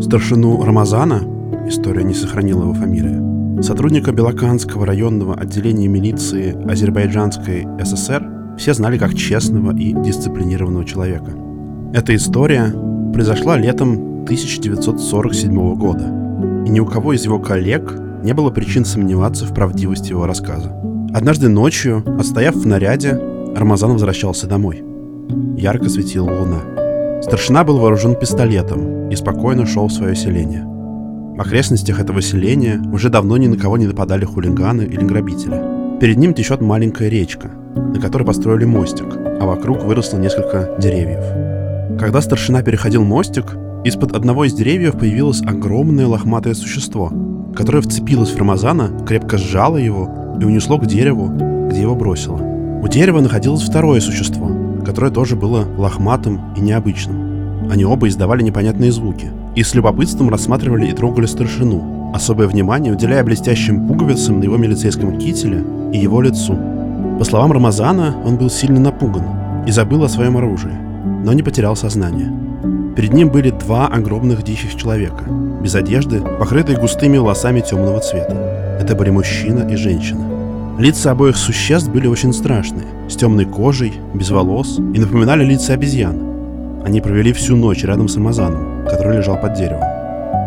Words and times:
Старшину 0.00 0.62
Рамазана, 0.64 1.22
история 1.66 2.04
не 2.04 2.14
сохранила 2.14 2.62
его 2.62 2.72
фамилию, 2.72 3.62
сотрудника 3.62 4.12
Белоканского 4.12 4.86
районного 4.86 5.34
отделения 5.34 5.88
милиции 5.88 6.56
Азербайджанской 6.70 7.66
ССР 7.82 8.54
все 8.56 8.74
знали 8.74 8.96
как 8.96 9.14
честного 9.14 9.76
и 9.76 9.92
дисциплинированного 9.92 10.84
человека. 10.84 11.32
Эта 11.92 12.14
история 12.14 12.72
произошла 13.12 13.56
летом 13.56 14.22
1947 14.22 15.74
года, 15.74 16.04
и 16.64 16.70
ни 16.70 16.78
у 16.78 16.86
кого 16.86 17.12
из 17.12 17.24
его 17.24 17.40
коллег 17.40 17.92
не 18.22 18.34
было 18.34 18.50
причин 18.50 18.84
сомневаться 18.84 19.46
в 19.46 19.52
правдивости 19.52 20.10
его 20.10 20.26
рассказа. 20.26 20.72
Однажды 21.12 21.48
ночью, 21.48 22.04
отстояв 22.18 22.54
в 22.54 22.66
наряде, 22.66 23.20
Рамазан 23.56 23.92
возвращался 23.92 24.46
домой. 24.46 24.84
Ярко 25.56 25.88
светила 25.88 26.30
луна. 26.30 26.87
Старшина 27.20 27.64
был 27.64 27.78
вооружен 27.78 28.14
пистолетом 28.14 29.08
и 29.08 29.16
спокойно 29.16 29.66
шел 29.66 29.88
в 29.88 29.92
свое 29.92 30.14
селение. 30.14 30.64
В 30.64 31.40
окрестностях 31.40 32.00
этого 32.00 32.22
селения 32.22 32.80
уже 32.92 33.10
давно 33.10 33.36
ни 33.36 33.48
на 33.48 33.56
кого 33.56 33.76
не 33.76 33.86
нападали 33.86 34.24
хулиганы 34.24 34.82
или 34.82 35.04
грабители. 35.04 35.98
Перед 36.00 36.16
ним 36.16 36.32
течет 36.32 36.60
маленькая 36.60 37.08
речка, 37.08 37.50
на 37.74 38.00
которой 38.00 38.24
построили 38.24 38.64
мостик, 38.64 39.06
а 39.40 39.46
вокруг 39.46 39.82
выросло 39.82 40.18
несколько 40.18 40.76
деревьев. 40.78 41.98
Когда 41.98 42.20
старшина 42.20 42.62
переходил 42.62 43.02
мостик, 43.04 43.56
из-под 43.84 44.12
одного 44.12 44.44
из 44.44 44.52
деревьев 44.52 44.98
появилось 44.98 45.42
огромное 45.42 46.06
лохматое 46.06 46.54
существо, 46.54 47.12
которое 47.54 47.80
вцепилось 47.80 48.30
в 48.30 48.38
Рамазана, 48.38 49.04
крепко 49.06 49.38
сжало 49.38 49.76
его 49.76 50.36
и 50.40 50.44
унесло 50.44 50.78
к 50.78 50.86
дереву, 50.86 51.28
где 51.68 51.80
его 51.80 51.96
бросило. 51.96 52.38
У 52.80 52.86
дерева 52.86 53.20
находилось 53.20 53.62
второе 53.62 54.00
существо, 54.00 54.48
которое 54.88 55.10
тоже 55.10 55.36
было 55.36 55.66
лохматым 55.76 56.40
и 56.56 56.60
необычным. 56.62 57.70
Они 57.70 57.84
оба 57.84 58.08
издавали 58.08 58.42
непонятные 58.42 58.90
звуки 58.90 59.30
и 59.54 59.62
с 59.62 59.74
любопытством 59.74 60.30
рассматривали 60.30 60.86
и 60.86 60.94
трогали 60.94 61.26
старшину, 61.26 62.10
особое 62.14 62.48
внимание 62.48 62.94
уделяя 62.94 63.22
блестящим 63.22 63.86
пуговицам 63.86 64.38
на 64.38 64.44
его 64.44 64.56
милицейском 64.56 65.18
кителе 65.18 65.62
и 65.92 65.98
его 65.98 66.22
лицу. 66.22 66.58
По 67.18 67.24
словам 67.26 67.52
Рамазана, 67.52 68.16
он 68.24 68.38
был 68.38 68.48
сильно 68.48 68.80
напуган 68.80 69.24
и 69.66 69.72
забыл 69.72 70.04
о 70.04 70.08
своем 70.08 70.38
оружии, 70.38 70.72
но 71.22 71.34
не 71.34 71.42
потерял 71.42 71.76
сознание. 71.76 72.32
Перед 72.96 73.12
ним 73.12 73.28
были 73.28 73.50
два 73.50 73.88
огромных 73.88 74.42
диких 74.42 74.74
человека, 74.74 75.24
без 75.62 75.74
одежды, 75.74 76.22
покрытые 76.22 76.78
густыми 76.78 77.18
волосами 77.18 77.60
темного 77.60 78.00
цвета. 78.00 78.78
Это 78.80 78.94
были 78.94 79.10
мужчина 79.10 79.68
и 79.68 79.76
женщина. 79.76 80.37
Лица 80.78 81.10
обоих 81.10 81.36
существ 81.36 81.90
были 81.90 82.06
очень 82.06 82.32
страшные, 82.32 82.86
с 83.08 83.16
темной 83.16 83.46
кожей, 83.46 83.94
без 84.14 84.30
волос 84.30 84.78
и 84.78 85.00
напоминали 85.00 85.44
лица 85.44 85.74
обезьян. 85.74 86.16
Они 86.84 87.00
провели 87.00 87.32
всю 87.32 87.56
ночь 87.56 87.82
рядом 87.82 88.06
с 88.06 88.16
Амазаном, 88.16 88.86
который 88.88 89.16
лежал 89.16 89.36
под 89.40 89.54
деревом. 89.54 89.82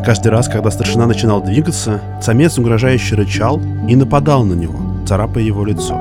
Каждый 0.05 0.29
раз, 0.29 0.47
когда 0.47 0.71
старшина 0.71 1.05
начинал 1.05 1.43
двигаться, 1.43 1.99
самец 2.21 2.57
угрожающе 2.57 3.15
рычал 3.15 3.59
и 3.89 3.95
нападал 3.97 4.45
на 4.45 4.53
него, 4.53 4.79
царапая 5.05 5.43
его 5.43 5.65
лицо. 5.65 5.99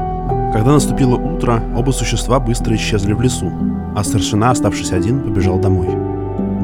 Когда 0.52 0.74
наступило 0.74 1.16
утро, 1.16 1.60
оба 1.76 1.90
существа 1.90 2.38
быстро 2.38 2.76
исчезли 2.76 3.14
в 3.14 3.20
лесу, 3.20 3.50
а 3.96 4.04
старшина, 4.04 4.52
оставшись 4.52 4.92
один, 4.92 5.22
побежал 5.22 5.58
домой. 5.58 5.88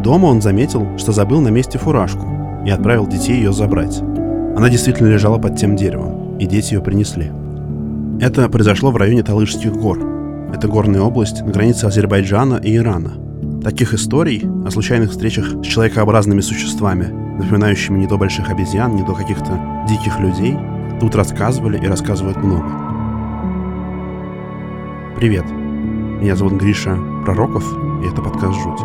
Дома 0.04 0.26
он 0.26 0.40
заметил, 0.40 0.86
что 0.98 1.10
забыл 1.10 1.40
на 1.40 1.48
месте 1.48 1.78
фуражку 1.78 2.28
и 2.64 2.70
отправил 2.70 3.08
детей 3.08 3.38
ее 3.38 3.52
забрать. 3.52 4.00
Она 4.56 4.68
действительно 4.68 5.08
лежала 5.08 5.38
под 5.38 5.56
тем 5.56 5.74
деревом, 5.74 6.38
и 6.38 6.46
дети 6.46 6.74
ее 6.74 6.80
принесли. 6.80 7.32
Это 8.18 8.48
произошло 8.48 8.90
в 8.90 8.96
районе 8.96 9.22
Талышских 9.22 9.72
гор. 9.72 9.98
Это 10.50 10.68
горная 10.68 11.02
область 11.02 11.42
на 11.42 11.52
границе 11.52 11.84
Азербайджана 11.84 12.58
и 12.64 12.74
Ирана. 12.74 13.12
Таких 13.62 13.92
историй 13.92 14.42
о 14.64 14.70
случайных 14.70 15.10
встречах 15.10 15.62
с 15.62 15.66
человекообразными 15.66 16.40
существами, 16.40 17.08
напоминающими 17.38 17.98
не 17.98 18.08
то 18.08 18.16
больших 18.16 18.48
обезьян, 18.48 18.96
не 18.96 19.04
то 19.04 19.12
каких-то 19.12 19.84
диких 19.86 20.18
людей, 20.18 20.56
тут 20.98 21.14
рассказывали 21.14 21.76
и 21.76 21.86
рассказывают 21.86 22.38
много. 22.38 22.66
Привет, 25.16 25.44
меня 25.50 26.36
зовут 26.36 26.54
Гриша 26.54 26.96
Пророков, 27.22 27.70
и 28.02 28.08
это 28.08 28.22
подкаст 28.22 28.58
«Жуть». 28.58 28.80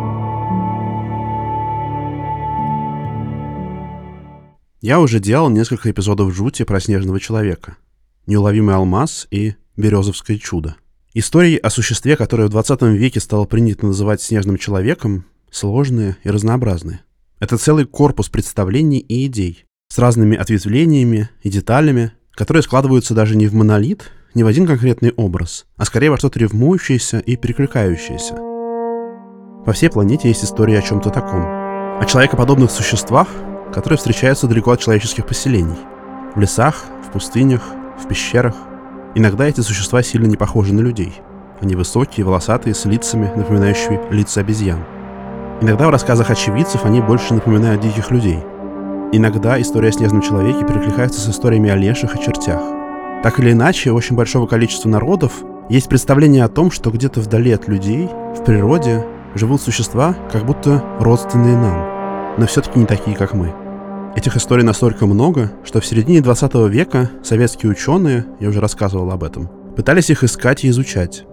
Я 4.82 5.00
уже 5.00 5.22
делал 5.22 5.50
несколько 5.50 5.90
эпизодов 5.90 6.34
«Жути» 6.34 6.64
про 6.64 6.82
снежного 6.82 7.22
человека— 7.22 7.78
«Неуловимый 8.28 8.76
алмаз» 8.76 9.28
и 9.32 9.56
«Березовское 9.78 10.38
чудо». 10.38 10.76
Истории 11.14 11.58
о 11.58 11.70
существе, 11.70 12.16
которое 12.16 12.48
в 12.48 12.52
20 12.52 12.82
веке 12.84 13.20
стало 13.20 13.46
принято 13.46 13.86
называть 13.86 14.22
снежным 14.22 14.58
человеком, 14.58 15.26
сложные 15.52 16.16
и 16.24 16.30
разнообразные. 16.30 17.02
Это 17.40 17.58
целый 17.58 17.86
корпус 17.86 18.30
представлений 18.30 19.00
и 19.00 19.26
идей 19.26 19.66
с 19.90 19.98
разными 19.98 20.38
ответвлениями 20.38 21.30
и 21.42 21.50
деталями, 21.50 22.14
которые 22.32 22.64
складываются 22.64 23.14
даже 23.14 23.36
не 23.36 23.48
в 23.48 23.54
монолит, 23.54 24.12
не 24.34 24.44
в 24.44 24.48
один 24.48 24.66
конкретный 24.66 25.12
образ, 25.12 25.66
а 25.76 25.84
скорее 25.84 26.12
во 26.12 26.18
что-то 26.18 26.40
ревмующееся 26.40 27.20
и 27.20 27.36
перекликающееся. 27.36 28.36
По 29.66 29.74
всей 29.74 29.90
планете 29.90 30.30
есть 30.30 30.46
история 30.46 30.80
о 30.80 30.82
чем-то 30.82 31.10
таком. 31.10 31.42
О 31.44 32.06
человекоподобных 32.06 32.72
существах, 32.72 33.28
которые 33.74 33.98
встречаются 33.98 34.48
далеко 34.48 34.72
от 34.72 34.80
человеческих 34.80 35.28
поселений. 35.28 35.78
В 36.36 36.40
лесах, 36.40 36.86
в 37.06 37.12
пустынях, 37.12 37.62
в 38.02 38.08
пещерах. 38.08 38.56
Иногда 39.16 39.48
эти 39.48 39.62
существа 39.62 40.02
сильно 40.04 40.28
не 40.28 40.38
похожи 40.38 40.74
на 40.74 40.82
людей. 40.82 41.14
Они 41.62 41.76
высокие, 41.76 42.26
волосатые, 42.26 42.74
с 42.74 42.86
лицами, 42.86 43.32
напоминающими 43.36 44.00
лица 44.10 44.42
обезьян. 44.42 44.80
Иногда 45.62 45.88
в 45.88 45.92
рассказах 45.92 46.32
очевидцев 46.32 46.86
они 46.86 47.02
больше 47.02 47.34
напоминают 47.34 47.82
диких 47.82 48.10
людей. 48.10 48.40
Иногда 49.12 49.62
история 49.62 49.90
о 49.90 49.92
снежном 49.92 50.22
человеке 50.22 50.66
перекликается 50.66 51.20
с 51.20 51.30
историями 51.30 51.70
о 51.70 51.76
леших 51.76 52.16
и 52.16 52.24
чертях. 52.24 52.62
Так 53.24 53.40
или 53.40 53.52
иначе, 53.52 53.92
у 53.92 53.96
очень 53.96 54.16
большого 54.16 54.48
количества 54.48 54.90
народов 54.90 55.34
есть 55.70 55.88
представление 55.88 56.44
о 56.44 56.50
том, 56.50 56.72
что 56.72 56.90
где-то 56.90 57.20
вдали 57.20 57.52
от 57.52 57.68
людей, 57.68 58.10
в 58.36 58.44
природе, 58.44 59.06
живут 59.36 59.62
существа, 59.62 60.16
как 60.32 60.46
будто 60.46 60.84
родственные 61.00 61.56
нам, 61.56 62.36
но 62.38 62.48
все-таки 62.48 62.80
не 62.80 62.86
такие, 62.86 63.16
как 63.16 63.34
мы. 63.34 63.61
Этих 64.14 64.36
историй 64.36 64.66
настолько 64.66 65.06
много, 65.06 65.54
что 65.64 65.80
в 65.80 65.86
середине 65.86 66.20
20 66.20 66.54
века 66.70 67.10
советские 67.24 67.72
ученые, 67.72 68.26
я 68.42 68.50
уже 68.50 68.60
рассказывал 68.60 69.10
об 69.12 69.24
этом, 69.24 69.50
пытались 69.76 70.10
их 70.10 70.26
искать 70.26 70.66
и 70.66 70.70
изучать. 70.70 71.24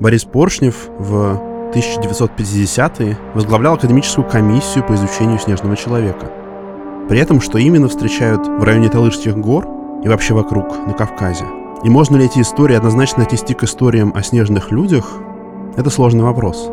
Борис 0.00 0.24
Поршнев 0.24 0.88
в 0.98 1.70
1950-е 1.74 3.18
возглавлял 3.34 3.74
академическую 3.74 4.26
комиссию 4.26 4.86
по 4.86 4.94
изучению 4.94 5.38
снежного 5.38 5.76
человека. 5.76 6.30
При 7.10 7.18
этом, 7.18 7.42
что 7.42 7.58
именно 7.58 7.88
встречают 7.88 8.46
в 8.46 8.62
районе 8.62 8.88
Талышских 8.88 9.36
гор 9.36 9.68
и 10.02 10.08
вообще 10.08 10.32
вокруг, 10.32 10.86
на 10.86 10.94
Кавказе. 10.94 11.44
И 11.84 11.90
можно 11.90 12.16
ли 12.16 12.24
эти 12.24 12.40
истории 12.40 12.74
однозначно 12.74 13.24
отнести 13.24 13.52
к 13.52 13.64
историям 13.64 14.12
о 14.16 14.22
снежных 14.22 14.72
людях, 14.72 15.12
это 15.76 15.90
сложный 15.90 16.24
вопрос. 16.24 16.68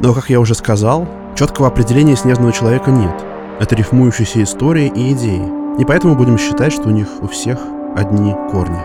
Но, 0.00 0.14
как 0.14 0.30
я 0.30 0.40
уже 0.40 0.54
сказал, 0.54 1.06
четкого 1.36 1.68
определения 1.68 2.16
снежного 2.16 2.52
человека 2.52 2.90
нет– 2.90 3.14
это 3.60 3.74
рифмующиеся 3.74 4.42
истории 4.42 4.92
и 4.94 5.12
идеи. 5.12 5.80
И 5.80 5.84
поэтому 5.84 6.16
будем 6.16 6.38
считать, 6.38 6.72
что 6.72 6.88
у 6.88 6.90
них 6.90 7.08
у 7.22 7.26
всех 7.26 7.58
одни 7.96 8.34
корни. 8.50 8.80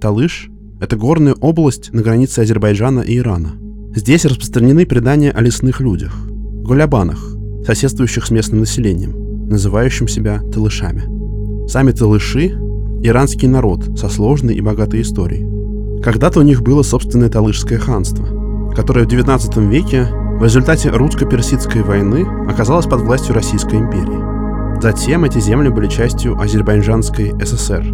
Талыш– 0.00 0.50
это 0.80 0.96
горная 0.96 1.34
область 1.34 1.92
на 1.92 2.02
границе 2.02 2.40
Азербайджана 2.40 3.00
и 3.00 3.18
Ирана. 3.18 3.52
Здесь 3.94 4.24
распространены 4.24 4.84
предания 4.86 5.30
о 5.30 5.40
лесных 5.40 5.80
людях– 5.80 6.14
гулябанах, 6.28 7.18
соседствующих 7.64 8.26
с 8.26 8.30
местным 8.30 8.60
населением, 8.60 9.48
называющим 9.48 10.08
себя 10.08 10.40
талышами. 10.52 11.68
Сами 11.68 11.92
талыши– 11.92 12.48
иранский 13.02 13.48
народ 13.48 13.98
со 13.98 14.08
сложной 14.08 14.56
и 14.56 14.60
богатой 14.60 15.00
историей. 15.00 16.02
Когда-то 16.02 16.40
у 16.40 16.42
них 16.42 16.62
было 16.62 16.82
собственное 16.82 17.30
Талышское 17.30 17.78
ханство– 17.78 18.28
которая 18.74 19.04
в 19.04 19.08
XIX 19.08 19.68
веке 19.68 20.08
в 20.38 20.42
результате 20.42 20.90
русско-персидской 20.90 21.82
войны 21.82 22.26
оказалась 22.48 22.86
под 22.86 23.02
властью 23.02 23.34
Российской 23.34 23.76
империи. 23.76 24.80
Затем 24.80 25.24
эти 25.24 25.38
земли 25.38 25.68
были 25.68 25.86
частью 25.86 26.38
Азербайджанской 26.38 27.32
ССР, 27.42 27.84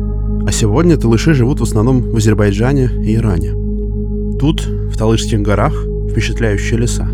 а 0.47 0.53
сегодня 0.53 0.97
талыши 0.97 1.35
живут 1.35 1.61
в 1.61 1.65
основном 1.65 2.11
в 2.11 2.17
Азербайджане 2.17 2.91
и 3.05 3.15
Иране. 3.15 3.53
Тут, 4.39 4.67
в 4.67 4.97
Талышских 4.97 5.43
горах, 5.43 5.75
впечатляющие 6.11 6.81
леса. 6.81 7.07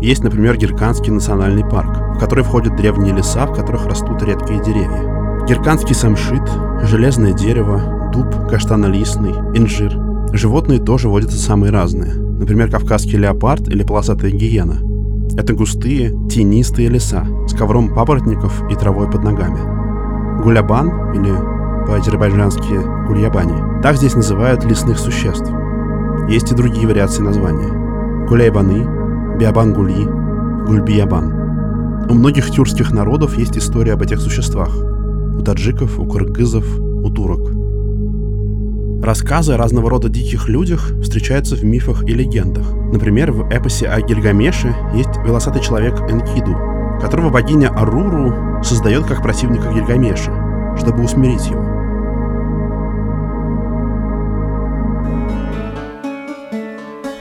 Есть, 0.00 0.22
например, 0.22 0.56
Герканский 0.56 1.10
национальный 1.10 1.68
парк, 1.68 2.16
в 2.16 2.18
который 2.18 2.44
входят 2.44 2.76
древние 2.76 3.14
леса, 3.14 3.44
в 3.46 3.54
которых 3.54 3.86
растут 3.86 4.22
редкие 4.22 4.62
деревья. 4.62 5.44
Герканский 5.46 5.94
самшит, 5.94 6.48
железное 6.84 7.32
дерево, 7.32 8.10
дуб 8.14 8.48
каштанолистный, 8.48 9.32
инжир. 9.54 9.98
Животные 10.32 10.78
тоже 10.78 11.08
водятся 11.08 11.38
самые 11.38 11.72
разные– 11.72 12.14
например, 12.40 12.70
кавказский 12.70 13.18
леопард 13.18 13.68
или 13.68 13.84
полосатая 13.84 14.30
гиена. 14.30 14.78
Это 15.36 15.52
густые, 15.52 16.10
тенистые 16.28 16.88
леса 16.88 17.24
с 17.46 17.54
ковром 17.54 17.94
папоротников 17.94 18.62
и 18.70 18.74
травой 18.74 19.08
под 19.10 19.22
ногами. 19.22 19.60
Гулябан, 20.42 21.12
или 21.14 21.32
по-азербайджански 21.86 23.06
гульябани, 23.06 23.82
так 23.82 23.96
здесь 23.96 24.14
называют 24.14 24.64
лесных 24.64 24.98
существ. 24.98 25.50
Есть 26.28 26.50
и 26.50 26.54
другие 26.54 26.86
вариации 26.86 27.22
названия. 27.22 28.26
Кулейбаны, 28.26 29.38
Биабангули, 29.38 30.08
Гульбиябан. 30.66 32.08
У 32.08 32.14
многих 32.14 32.50
тюркских 32.50 32.90
народов 32.90 33.36
есть 33.36 33.58
история 33.58 33.92
об 33.92 34.02
этих 34.02 34.18
существах. 34.18 34.70
У 35.38 35.42
таджиков, 35.42 35.98
у 35.98 36.06
кыргызов, 36.06 36.64
у 36.78 37.10
турок. 37.10 37.59
Рассказы 39.02 39.54
о 39.54 39.56
разного 39.56 39.88
рода 39.88 40.10
диких 40.10 40.46
людях 40.48 40.92
встречаются 41.02 41.56
в 41.56 41.64
мифах 41.64 42.04
и 42.04 42.12
легендах. 42.12 42.70
Например, 42.92 43.32
в 43.32 43.48
эпосе 43.50 43.88
о 43.88 43.98
Гильгамеше 44.02 44.76
есть 44.94 45.16
волосатый 45.24 45.62
человек 45.62 45.98
Энкиду, 46.02 46.54
которого 47.00 47.30
богиня 47.30 47.68
Аруру 47.70 48.62
создает 48.62 49.06
как 49.06 49.22
противника 49.22 49.72
Гильгамеша, 49.72 50.76
чтобы 50.78 51.02
усмирить 51.02 51.46
его. 51.46 51.64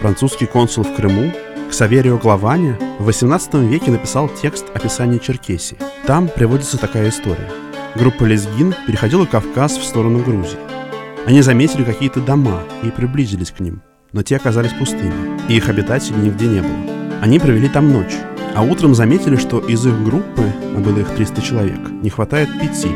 Французский 0.02 0.48
консул 0.48 0.84
в 0.84 0.94
Крыму 0.96 1.32
Ксаверио 1.70 2.18
Главаня 2.18 2.78
в 3.00 3.08
XVIII 3.08 3.66
веке 3.66 3.92
написал 3.92 4.28
текст 4.28 4.66
описания 4.74 5.20
Черкесии. 5.20 5.78
Там 6.06 6.28
приводится 6.28 6.78
такая 6.78 7.08
история. 7.08 7.50
Группа 7.96 8.26
лезгин 8.26 8.76
переходила 8.86 9.26
Кавказ 9.26 9.78
в 9.78 9.84
сторону 9.86 10.20
Грузии. 10.20 10.79
Они 11.26 11.42
заметили 11.42 11.84
какие-то 11.84 12.22
дома 12.22 12.64
и 12.84 12.90
приблизились 12.90 13.52
к 13.52 13.60
ним, 13.60 13.82
но 14.14 14.24
те 14.24 14.38
оказались 14.38 14.74
пустыми, 14.74 15.40
и 15.48 15.58
их 15.58 15.70
обитателей 15.70 16.20
нигде 16.20 16.48
не 16.48 16.62
было. 16.62 17.22
Они 17.22 17.40
провели 17.40 17.68
там 17.68 17.92
ночь, 17.92 18.16
а 18.56 18.64
утром 18.64 18.96
заметили, 18.96 19.36
что 19.36 19.60
из 19.60 19.86
их 19.86 20.04
группы, 20.04 20.44
а 20.76 20.80
было 20.80 21.00
их 21.00 21.10
300 21.10 21.42
человек, 21.42 21.80
не 22.02 22.10
хватает 22.10 22.50
пяти. 22.60 22.90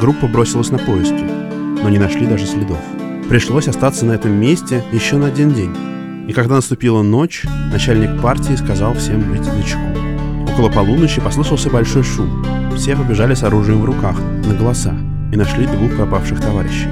Группа 0.00 0.26
бросилась 0.26 0.70
на 0.70 0.78
поиски, 0.78 1.24
но 1.82 1.88
не 1.88 1.98
нашли 1.98 2.26
даже 2.26 2.46
следов. 2.46 2.78
Пришлось 3.28 3.68
остаться 3.68 4.06
на 4.06 4.12
этом 4.12 4.32
месте 4.32 4.82
еще 4.90 5.16
на 5.16 5.26
один 5.26 5.52
день. 5.52 5.76
И 6.28 6.32
когда 6.32 6.56
наступила 6.56 7.02
ночь, 7.02 7.44
начальник 7.72 8.20
партии 8.20 8.54
сказал 8.54 8.94
всем 8.94 9.20
быть 9.30 9.46
начеку. 9.46 9.80
Около 10.52 10.70
полуночи 10.70 11.20
послышался 11.20 11.70
большой 11.70 12.02
шум. 12.02 12.44
Все 12.76 12.96
побежали 12.96 13.34
с 13.34 13.42
оружием 13.42 13.80
в 13.80 13.84
руках, 13.84 14.16
на 14.44 14.54
голоса, 14.54 14.94
и 15.32 15.36
нашли 15.36 15.66
двух 15.66 15.96
пропавших 15.96 16.40
товарищей. 16.40 16.88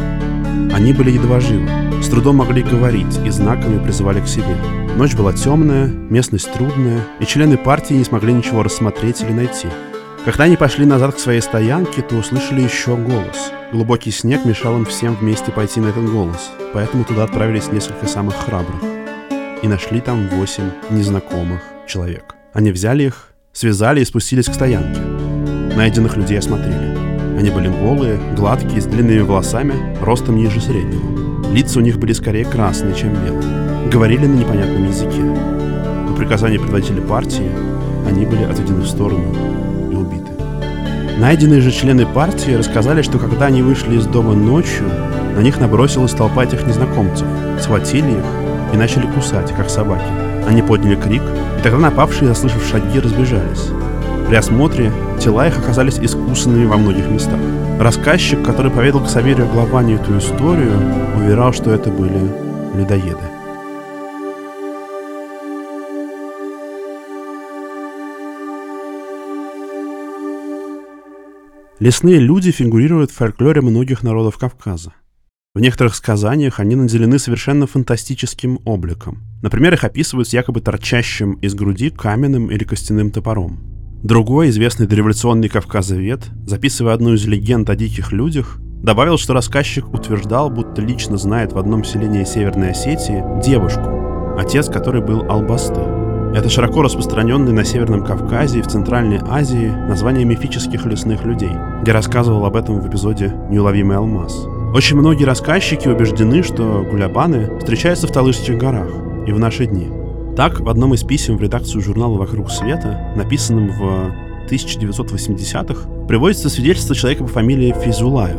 Они 0.76 0.93
были 0.93 1.11
едва 1.12 1.40
живы, 1.40 1.67
с 2.02 2.08
трудом 2.11 2.37
могли 2.37 2.62
говорить 2.62 3.19
и 3.25 3.31
знаками 3.31 3.82
призывали 3.82 4.20
к 4.20 4.28
себе. 4.28 4.55
Ночь 4.99 5.14
была 5.14 5.32
темная, 5.32 5.87
местность 5.87 6.52
трудная, 6.52 7.00
и 7.19 7.25
члены 7.25 7.56
партии 7.56 7.94
не 7.94 8.05
смогли 8.05 8.34
ничего 8.34 8.62
рассмотреть 8.62 9.23
или 9.23 9.32
найти. 9.32 9.69
Когда 10.26 10.44
они 10.44 10.58
пошли 10.58 10.84
назад 10.84 11.14
к 11.14 11.19
своей 11.19 11.40
стоянке, 11.40 12.02
то 12.02 12.17
услышали 12.17 12.61
еще 12.61 12.94
голос. 12.94 13.52
Глубокий 13.73 14.11
снег 14.11 14.44
мешал 14.44 14.76
им 14.76 14.84
всем 14.84 15.17
вместе 15.17 15.50
пойти 15.50 15.81
на 15.81 15.87
этот 15.87 16.12
голос, 16.12 16.50
поэтому 16.75 17.05
туда 17.05 17.25
отправились 17.25 17.73
несколько 17.73 18.06
самых 18.06 18.37
храбрых. 18.37 18.82
И 19.62 19.69
нашли 19.69 20.02
там 20.02 20.28
восемь 20.28 20.73
незнакомых 20.90 21.62
человек. 21.88 22.34
Они 22.52 22.70
взяли 22.70 23.05
их, 23.05 23.32
связали 23.55 24.02
и 24.02 24.05
спустились 24.05 24.44
к 24.44 24.52
стоянке. 24.52 25.00
Найденных 25.75 26.19
людей 26.19 26.38
осмотрели. 26.38 26.95
Они 27.38 27.50
были 27.50 27.69
голые, 27.69 28.19
гладкие, 28.35 28.81
с 28.81 28.87
длинными 28.87 29.21
волосами, 29.21 29.75
ростом 30.03 30.37
ниже 30.37 30.61
среднего. 30.61 31.53
Лица 31.53 31.79
у 31.79 31.83
них 31.83 31.99
были 31.99 32.12
скорее 32.12 32.44
красные, 32.44 32.94
чем 32.94 33.11
белые. 33.15 33.88
Говорили 33.91 34.27
на 34.27 34.35
непонятном 34.35 34.87
языке. 34.87 35.23
По 36.09 36.15
приказанию 36.15 36.61
предводителя 36.61 37.03
партии 37.03 37.50
они 38.06 38.25
были 38.25 38.44
отведены 38.44 38.81
в 38.81 38.88
сторону 38.88 39.35
и 39.93 39.94
убиты. 39.94 40.33
Найденные 41.19 41.61
же 41.61 41.71
члены 41.71 42.06
партии 42.06 42.53
рассказали, 42.53 43.03
что 43.03 43.19
когда 43.19 43.47
они 43.47 43.62
вышли 43.62 43.97
из 43.97 44.06
дома 44.06 44.35
ночью, 44.35 44.87
на 45.35 45.41
них 45.41 45.61
набросилась 45.61 46.12
толпа 46.12 46.44
этих 46.44 46.67
незнакомцев, 46.67 47.27
схватили 47.61 48.12
их 48.12 48.25
и 48.73 48.77
начали 48.77 49.06
кусать, 49.06 49.53
как 49.55 49.69
собаки. 49.69 50.05
Они 50.49 50.62
подняли 50.62 50.97
крик, 50.97 51.23
и 51.59 51.62
тогда 51.62 51.79
напавшие, 51.79 52.29
заслышав 52.29 52.67
шаги, 52.67 52.99
разбежались. 52.99 53.69
При 54.29 54.37
осмотре 54.37 54.91
тела 55.18 55.48
их 55.48 55.58
оказались 55.58 55.98
искусанными 55.98 56.66
во 56.66 56.76
многих 56.76 57.08
местах. 57.08 57.38
Рассказчик, 57.78 58.44
который 58.44 58.70
поведал 58.70 59.04
к 59.04 59.08
Саверию 59.08 59.46
Главанию 59.48 60.00
эту 60.00 60.18
историю, 60.18 60.72
уверял, 61.16 61.52
что 61.52 61.72
это 61.72 61.90
были 61.90 62.30
людоеды. 62.74 63.36
Лесные 71.78 72.18
люди 72.18 72.50
фигурируют 72.50 73.10
в 73.10 73.16
фольклоре 73.16 73.60
многих 73.60 74.02
народов 74.02 74.38
Кавказа. 74.38 74.94
В 75.54 75.60
некоторых 75.60 75.94
сказаниях 75.94 76.58
они 76.58 76.74
наделены 76.74 77.18
совершенно 77.18 77.66
фантастическим 77.66 78.60
обликом. 78.64 79.22
Например, 79.42 79.74
их 79.74 79.84
описывают 79.84 80.28
с 80.28 80.32
якобы 80.32 80.60
торчащим 80.60 81.32
из 81.34 81.54
груди 81.54 81.90
каменным 81.90 82.50
или 82.50 82.64
костяным 82.64 83.10
топором. 83.10 83.75
Другой, 84.06 84.50
известный 84.50 84.87
дореволюционный 84.87 85.49
кавказовед, 85.49 86.20
записывая 86.47 86.94
одну 86.94 87.14
из 87.14 87.26
легенд 87.26 87.69
о 87.69 87.75
диких 87.75 88.12
людях, 88.12 88.58
добавил, 88.61 89.19
что 89.19 89.35
рассказчик 89.35 89.93
утверждал, 89.93 90.49
будто 90.49 90.81
лично 90.81 91.17
знает 91.17 91.53
в 91.53 91.58
одном 91.58 91.82
селении 91.82 92.23
Северной 92.23 92.70
Осетии 92.70 93.25
девушку, 93.44 94.38
отец 94.38 94.69
которой 94.69 95.03
был 95.03 95.29
Албасты. 95.29 95.81
Это 96.37 96.49
широко 96.49 96.82
распространенный 96.82 97.53
на 97.53 97.64
Северном 97.64 98.05
Кавказе 98.05 98.61
и 98.61 98.62
в 98.62 98.69
Центральной 98.69 99.19
Азии 99.29 99.75
название 99.88 100.25
мифических 100.25 100.87
лесных 100.87 101.25
людей, 101.25 101.50
где 101.82 101.91
рассказывал 101.91 102.47
об 102.47 102.55
этом 102.55 102.79
в 102.79 102.88
эпизоде 102.88 103.35
«Неуловимый 103.50 103.97
алмаз». 103.97 104.47
Очень 104.73 104.99
многие 104.99 105.25
рассказчики 105.25 105.88
убеждены, 105.88 106.44
что 106.44 106.87
гулябаны 106.88 107.59
встречаются 107.59 108.06
в 108.06 108.12
Талышских 108.12 108.56
горах 108.56 108.87
и 109.26 109.32
в 109.32 109.41
наши 109.41 109.67
дни– 109.67 109.88
так, 110.37 110.61
в 110.61 110.69
одном 110.69 110.93
из 110.93 111.03
писем 111.03 111.38
в 111.38 111.43
редакцию 111.43 111.81
журнала 111.81 112.19
«Вокруг 112.19 112.50
света», 112.50 113.12
написанном 113.17 113.71
в 113.71 114.12
1980-х, 114.50 116.06
приводится 116.06 116.50
свидетельство 116.50 116.94
человека 116.94 117.25
по 117.25 117.31
фамилии 117.31 117.75
Физулаев. 117.83 118.37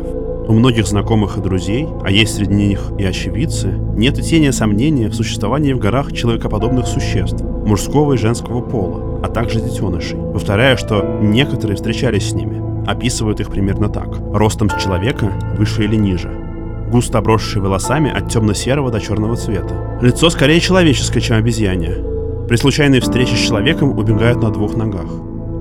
У 0.48 0.52
многих 0.52 0.86
знакомых 0.86 1.36
и 1.36 1.42
друзей, 1.42 1.88
а 2.04 2.10
есть 2.10 2.36
среди 2.36 2.54
них 2.54 2.92
и 2.98 3.04
очевидцы, 3.04 3.72
нет 3.96 4.18
и 4.18 4.22
тени 4.22 4.50
сомнения 4.50 5.08
в 5.08 5.14
существовании 5.14 5.72
в 5.72 5.78
горах 5.78 6.12
человекоподобных 6.12 6.86
существ, 6.86 7.42
мужского 7.42 8.14
и 8.14 8.16
женского 8.16 8.62
пола, 8.62 9.20
а 9.22 9.28
также 9.28 9.60
детенышей, 9.60 10.18
повторяя, 10.32 10.76
что 10.76 11.18
некоторые 11.20 11.76
встречались 11.76 12.30
с 12.30 12.32
ними, 12.32 12.62
описывают 12.88 13.40
их 13.40 13.50
примерно 13.50 13.88
так. 13.88 14.08
Ростом 14.32 14.70
с 14.70 14.82
человека 14.82 15.32
выше 15.58 15.84
или 15.84 15.96
ниже, 15.96 16.30
густо 16.90 17.18
обросший 17.18 17.60
волосами 17.60 18.10
от 18.10 18.30
темно-серого 18.30 18.90
до 18.90 19.00
черного 19.00 19.36
цвета. 19.36 19.98
Лицо 20.00 20.30
скорее 20.30 20.60
человеческое, 20.60 21.20
чем 21.20 21.36
обезьянье. 21.36 22.04
При 22.48 22.56
случайной 22.56 23.00
встрече 23.00 23.36
с 23.36 23.46
человеком 23.46 23.98
убегают 23.98 24.42
на 24.42 24.50
двух 24.50 24.74
ногах. 24.74 25.10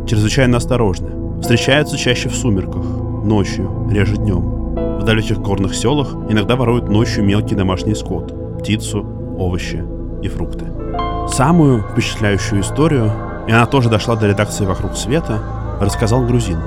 Чрезвычайно 0.08 0.58
осторожны. 0.58 1.42
Встречаются 1.42 1.98
чаще 1.98 2.30
в 2.30 2.36
сумерках, 2.36 2.86
ночью, 3.24 3.70
реже 3.92 4.16
днем. 4.16 4.98
В 5.00 5.04
далеких 5.04 5.40
горных 5.40 5.76
селах 5.76 6.16
иногда 6.30 6.56
воруют 6.56 6.90
ночью 6.90 7.24
мелкий 7.24 7.56
домашний 7.56 7.94
скот, 7.94 8.60
птицу, 8.60 9.06
овощи 9.38 9.84
и 10.24 10.28
фрукты. 10.30 10.66
Самую 11.30 11.84
впечатляющую 11.92 12.62
историю, 12.62 13.12
и 13.48 13.52
она 13.52 13.66
тоже 13.66 13.90
дошла 13.90 14.16
до 14.16 14.28
редакции 14.28 14.66
«Вокруг 14.66 14.96
света», 14.96 15.40
рассказал 15.80 16.26
грузин, 16.26 16.58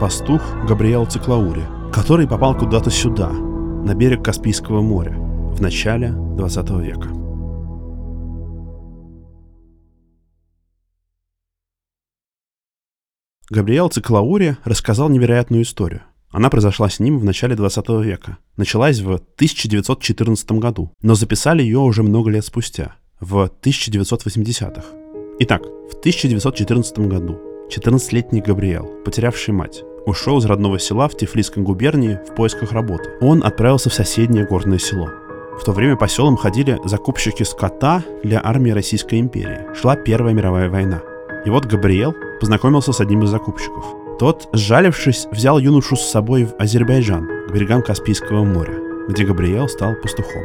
пастух 0.00 0.42
Габриэл 0.68 1.06
Циклаури, 1.06 1.62
который 1.92 2.26
попал 2.26 2.54
куда-то 2.54 2.90
сюда, 2.90 3.30
на 3.84 3.94
берег 3.94 4.22
Каспийского 4.22 4.82
моря 4.82 5.16
в 5.16 5.60
начале 5.60 6.10
20 6.10 6.70
века. 6.70 7.08
Габриэл 13.48 13.88
Циклаури 13.88 14.56
рассказал 14.64 15.08
невероятную 15.08 15.62
историю. 15.62 16.02
Она 16.28 16.50
произошла 16.50 16.88
с 16.88 17.00
ним 17.00 17.18
в 17.18 17.24
начале 17.24 17.56
20 17.56 17.88
века. 18.04 18.38
Началась 18.56 19.00
в 19.00 19.14
1914 19.14 20.52
году, 20.52 20.92
но 21.02 21.14
записали 21.14 21.62
ее 21.62 21.78
уже 21.78 22.02
много 22.02 22.30
лет 22.30 22.44
спустя, 22.44 22.96
в 23.18 23.50
1980-х. 23.62 24.84
Итак, 25.40 25.62
в 25.62 25.94
1914 25.98 26.98
году 27.00 27.40
14-летний 27.70 28.40
Габриэл, 28.40 29.02
потерявший 29.04 29.54
мать, 29.54 29.82
ушел 30.06 30.38
из 30.38 30.44
родного 30.44 30.78
села 30.78 31.08
в 31.08 31.16
Тифлисской 31.16 31.62
губернии 31.62 32.18
в 32.28 32.34
поисках 32.34 32.72
работы. 32.72 33.10
Он 33.20 33.44
отправился 33.44 33.90
в 33.90 33.94
соседнее 33.94 34.46
горное 34.46 34.78
село. 34.78 35.10
В 35.60 35.64
то 35.64 35.72
время 35.72 35.96
по 35.96 36.08
селам 36.08 36.36
ходили 36.36 36.78
закупщики 36.84 37.42
скота 37.42 38.02
для 38.22 38.40
армии 38.42 38.70
Российской 38.70 39.20
империи. 39.20 39.74
Шла 39.74 39.96
Первая 39.96 40.32
мировая 40.32 40.70
война. 40.70 41.02
И 41.44 41.50
вот 41.50 41.66
Габриэл 41.66 42.14
познакомился 42.40 42.92
с 42.92 43.00
одним 43.00 43.24
из 43.24 43.28
закупщиков. 43.28 43.84
Тот, 44.18 44.48
сжалившись, 44.52 45.26
взял 45.30 45.58
юношу 45.58 45.96
с 45.96 46.10
собой 46.10 46.44
в 46.44 46.54
Азербайджан, 46.58 47.26
к 47.48 47.52
берегам 47.52 47.82
Каспийского 47.82 48.44
моря, 48.44 48.74
где 49.08 49.24
Габриэл 49.24 49.68
стал 49.68 49.94
пастухом. 50.02 50.42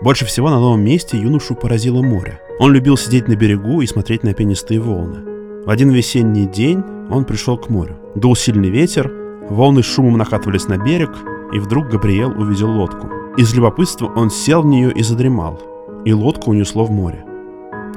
Больше 0.00 0.24
всего 0.24 0.50
на 0.50 0.60
новом 0.60 0.84
месте 0.84 1.16
юношу 1.16 1.54
поразило 1.54 2.02
море. 2.02 2.40
Он 2.58 2.72
любил 2.72 2.96
сидеть 2.96 3.28
на 3.28 3.36
берегу 3.36 3.80
и 3.82 3.86
смотреть 3.86 4.22
на 4.22 4.34
пенистые 4.34 4.80
волны. 4.80 5.33
В 5.66 5.70
один 5.70 5.88
весенний 5.88 6.44
день 6.44 6.82
он 7.10 7.24
пришел 7.24 7.56
к 7.56 7.70
морю. 7.70 7.96
Дул 8.14 8.36
сильный 8.36 8.68
ветер, 8.68 9.10
волны 9.48 9.82
шумом 9.82 10.18
накатывались 10.18 10.68
на 10.68 10.76
берег, 10.76 11.10
и 11.54 11.58
вдруг 11.58 11.88
Габриэл 11.88 12.38
увидел 12.38 12.70
лодку. 12.70 13.08
Из 13.38 13.54
любопытства 13.54 14.12
он 14.14 14.28
сел 14.28 14.60
в 14.60 14.66
нее 14.66 14.92
и 14.92 15.02
задремал, 15.02 15.58
и 16.04 16.12
лодку 16.12 16.50
унесло 16.50 16.84
в 16.84 16.90
море. 16.90 17.24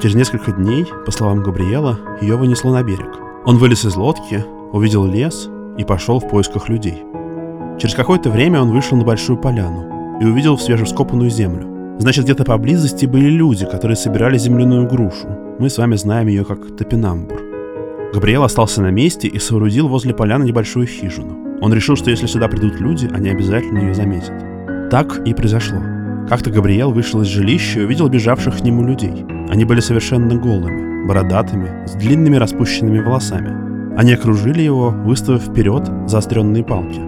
Через 0.01 0.15
несколько 0.15 0.53
дней, 0.53 0.85
по 1.05 1.11
словам 1.11 1.43
Габриэла, 1.43 1.99
ее 2.21 2.37
вынесло 2.37 2.71
на 2.71 2.83
берег. 2.83 3.19
Он 3.45 3.57
вылез 3.57 3.83
из 3.83 3.97
лодки, 3.97 4.45
увидел 4.71 5.05
лес 5.05 5.49
и 5.77 5.83
пошел 5.83 6.21
в 6.21 6.29
поисках 6.29 6.69
людей. 6.69 7.03
Через 7.79 7.95
какое-то 7.95 8.29
время 8.29 8.61
он 8.61 8.71
вышел 8.71 8.97
на 8.97 9.03
большую 9.03 9.37
поляну 9.37 10.19
и 10.21 10.25
увидел 10.25 10.57
свежескопанную 10.57 11.29
землю. 11.29 11.97
Значит, 11.99 12.23
где-то 12.23 12.45
поблизости 12.45 13.05
были 13.05 13.29
люди, 13.29 13.65
которые 13.65 13.97
собирали 13.97 14.37
земляную 14.37 14.87
грушу. 14.87 15.27
Мы 15.59 15.69
с 15.69 15.77
вами 15.77 15.95
знаем 15.95 16.27
ее 16.27 16.45
как 16.45 16.77
топинамбур. 16.77 17.46
Габриэл 18.13 18.43
остался 18.43 18.81
на 18.81 18.89
месте 18.89 19.27
и 19.27 19.37
соорудил 19.37 19.87
возле 19.87 20.13
поляны 20.13 20.45
небольшую 20.45 20.87
хижину. 20.87 21.59
Он 21.61 21.73
решил, 21.73 21.95
что 21.95 22.09
если 22.09 22.25
сюда 22.25 22.47
придут 22.47 22.79
люди, 22.79 23.09
они 23.13 23.29
обязательно 23.29 23.79
ее 23.79 23.93
заметят. 23.93 24.33
Так 24.89 25.19
и 25.27 25.33
произошло. 25.33 25.79
Как-то 26.29 26.49
Габриэл 26.49 26.91
вышел 26.91 27.21
из 27.21 27.27
жилища 27.27 27.81
и 27.81 27.83
увидел 27.83 28.07
бежавших 28.09 28.57
к 28.57 28.61
нему 28.61 28.85
людей. 28.85 29.25
Они 29.49 29.65
были 29.65 29.81
совершенно 29.81 30.35
голыми, 30.35 31.05
бородатыми, 31.07 31.85
с 31.85 31.93
длинными 31.93 32.37
распущенными 32.37 32.99
волосами. 32.99 33.97
Они 33.97 34.13
окружили 34.13 34.61
его, 34.61 34.89
выставив 34.89 35.43
вперед 35.43 35.89
заостренные 36.05 36.63
палки. 36.63 36.99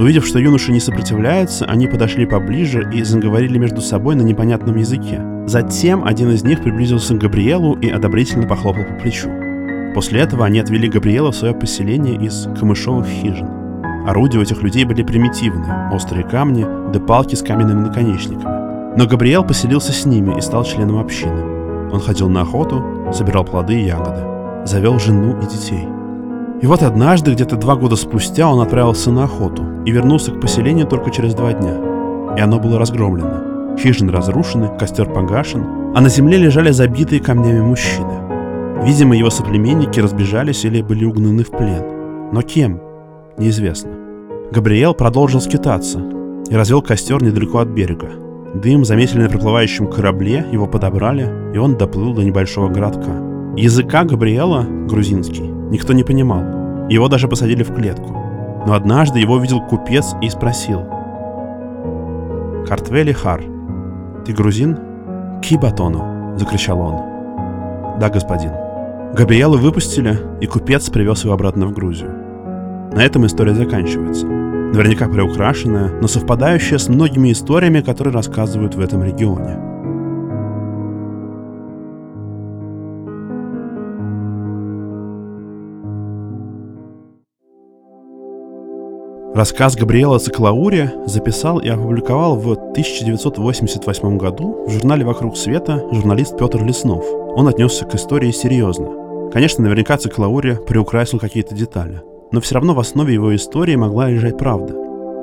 Увидев, 0.00 0.26
что 0.26 0.38
юноша 0.38 0.72
не 0.72 0.80
сопротивляется, 0.80 1.64
они 1.64 1.86
подошли 1.86 2.26
поближе 2.26 2.88
и 2.92 3.02
заговорили 3.02 3.58
между 3.58 3.80
собой 3.80 4.14
на 4.14 4.22
непонятном 4.22 4.76
языке. 4.76 5.22
Затем 5.46 6.04
один 6.04 6.30
из 6.30 6.44
них 6.44 6.62
приблизился 6.62 7.14
к 7.14 7.18
Габриэлу 7.18 7.74
и 7.80 7.88
одобрительно 7.88 8.46
похлопал 8.46 8.84
по 8.84 9.00
плечу. 9.00 9.45
После 9.96 10.20
этого 10.20 10.44
они 10.44 10.60
отвели 10.60 10.90
Габриэла 10.90 11.32
в 11.32 11.36
свое 11.36 11.54
поселение 11.54 12.16
из 12.16 12.46
камышовых 12.60 13.06
хижин. 13.06 13.48
Орудия 14.06 14.38
у 14.38 14.42
этих 14.42 14.62
людей 14.62 14.84
были 14.84 15.02
примитивные, 15.02 15.88
острые 15.90 16.22
камни 16.22 16.66
да 16.92 17.00
палки 17.00 17.34
с 17.34 17.40
каменными 17.40 17.80
наконечниками. 17.80 18.98
Но 18.98 19.06
Габриэл 19.06 19.42
поселился 19.42 19.92
с 19.92 20.04
ними 20.04 20.36
и 20.36 20.42
стал 20.42 20.64
членом 20.64 20.98
общины. 20.98 21.90
Он 21.90 22.00
ходил 22.00 22.28
на 22.28 22.42
охоту, 22.42 22.84
собирал 23.14 23.46
плоды 23.46 23.80
и 23.80 23.86
ягоды, 23.86 24.66
завел 24.66 24.98
жену 24.98 25.38
и 25.40 25.46
детей. 25.46 25.88
И 26.60 26.66
вот 26.66 26.82
однажды, 26.82 27.32
где-то 27.32 27.56
два 27.56 27.74
года 27.74 27.96
спустя, 27.96 28.50
он 28.50 28.60
отправился 28.60 29.10
на 29.10 29.24
охоту 29.24 29.64
и 29.86 29.90
вернулся 29.92 30.30
к 30.30 30.42
поселению 30.42 30.86
только 30.86 31.10
через 31.10 31.34
два 31.34 31.54
дня. 31.54 31.74
И 32.36 32.40
оно 32.42 32.58
было 32.58 32.78
разгромлено. 32.78 33.78
Хижины 33.78 34.12
разрушены, 34.12 34.68
костер 34.78 35.06
погашен, 35.06 35.64
а 35.94 36.02
на 36.02 36.10
земле 36.10 36.36
лежали 36.36 36.70
забитые 36.70 37.22
камнями 37.22 37.62
мужчины. 37.62 38.25
Видимо, 38.82 39.16
его 39.16 39.30
соплеменники 39.30 40.00
разбежались 40.00 40.64
или 40.64 40.82
были 40.82 41.04
угнаны 41.04 41.44
в 41.44 41.50
плен. 41.50 42.30
Но 42.32 42.42
кем? 42.42 42.80
Неизвестно. 43.38 43.90
Габриэл 44.52 44.94
продолжил 44.94 45.40
скитаться 45.40 46.00
и 46.48 46.54
развел 46.54 46.82
костер 46.82 47.22
недалеко 47.22 47.58
от 47.58 47.68
берега. 47.68 48.10
Дым 48.54 48.84
заметили 48.84 49.22
на 49.22 49.28
приплывающем 49.28 49.90
корабле, 49.90 50.46
его 50.52 50.66
подобрали, 50.66 51.30
и 51.52 51.58
он 51.58 51.76
доплыл 51.76 52.14
до 52.14 52.22
небольшого 52.22 52.68
городка. 52.68 53.12
Языка 53.56 54.04
Габриэла, 54.04 54.66
грузинский, 54.88 55.42
никто 55.70 55.92
не 55.92 56.04
понимал. 56.04 56.88
Его 56.88 57.08
даже 57.08 57.28
посадили 57.28 57.62
в 57.62 57.74
клетку. 57.74 58.12
Но 58.66 58.74
однажды 58.74 59.18
его 59.18 59.34
увидел 59.34 59.60
купец 59.60 60.14
и 60.22 60.28
спросил. 60.28 60.82
«Картвели 62.66 63.12
Хар, 63.12 63.42
ты 64.24 64.32
грузин?» 64.32 64.78
«Кибатону!»— 65.42 66.36
закричал 66.36 66.80
он. 66.80 67.98
«Да, 68.00 68.08
господин». 68.08 68.65
Габриэла 69.16 69.56
выпустили, 69.56 70.18
и 70.42 70.46
купец 70.46 70.90
привез 70.90 71.24
его 71.24 71.32
обратно 71.32 71.66
в 71.66 71.72
Грузию. 71.72 72.10
На 72.92 73.02
этом 73.02 73.24
история 73.24 73.54
заканчивается. 73.54 74.26
Наверняка 74.26 75.08
приукрашенная, 75.08 75.98
но 76.02 76.06
совпадающая 76.06 76.76
с 76.76 76.90
многими 76.90 77.32
историями, 77.32 77.80
которые 77.80 78.12
рассказывают 78.12 78.74
в 78.74 78.80
этом 78.80 79.02
регионе. 79.02 79.58
Рассказ 89.34 89.76
Габриэла 89.76 90.18
Циклаури 90.18 90.90
записал 91.06 91.58
и 91.58 91.68
опубликовал 91.70 92.36
в 92.36 92.52
1988 92.52 94.18
году 94.18 94.66
в 94.66 94.70
журнале 94.70 95.06
«Вокруг 95.06 95.38
света» 95.38 95.82
журналист 95.90 96.36
Петр 96.36 96.62
Леснов. 96.62 97.06
Он 97.34 97.48
отнесся 97.48 97.86
к 97.86 97.94
истории 97.94 98.30
серьезно. 98.30 99.05
Конечно, 99.32 99.64
наверняка 99.64 99.96
Циклаури 99.96 100.58
приукрасил 100.66 101.18
какие-то 101.18 101.54
детали– 101.54 102.02
но 102.32 102.40
все 102.40 102.56
равно 102.56 102.74
в 102.74 102.80
основе 102.80 103.14
его 103.14 103.34
истории 103.34 103.76
могла 103.76 104.10
лежать 104.10 104.38
правда. 104.38 104.74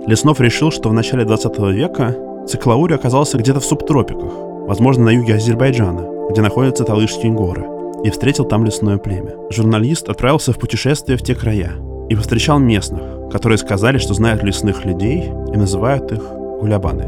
Леснов 0.07 0.39
решил, 0.39 0.72
что 0.72 0.89
в 0.89 0.93
начале 0.93 1.25
20 1.25 1.60
века 1.72 2.15
Циклаури 2.48 2.93
оказался 2.93 3.38
где-то 3.38 3.60
в 3.60 3.65
субтропиках, 3.65 4.33
возможно, 4.67 5.05
на 5.05 5.10
юге 5.10 5.36
Азербайджана, 5.36 6.29
где 6.31 6.41
находятся 6.41 6.83
Талышские 6.83 7.31
горы, 7.31 7.65
и 8.03 8.10
встретил 8.10 8.45
там 8.45 8.65
лесное 8.65 8.98
племя. 8.98 9.36
Журналист 9.50 10.10
отправился 10.10 10.51
в 10.53 10.60
путешествие 10.60 11.17
в 11.17 11.22
те 11.22 11.36
края 11.36 11.74
и 12.10 12.15
повстречал 12.15 12.60
местных, 12.60 13.29
которые 13.31 13.57
сказали, 13.57 13.98
что 13.98 14.13
знают 14.13 14.43
лесных 14.43 14.86
людей 14.86 15.31
и 15.53 15.57
называют 15.57 16.12
их 16.12 16.24
гулябаны. 16.60 17.07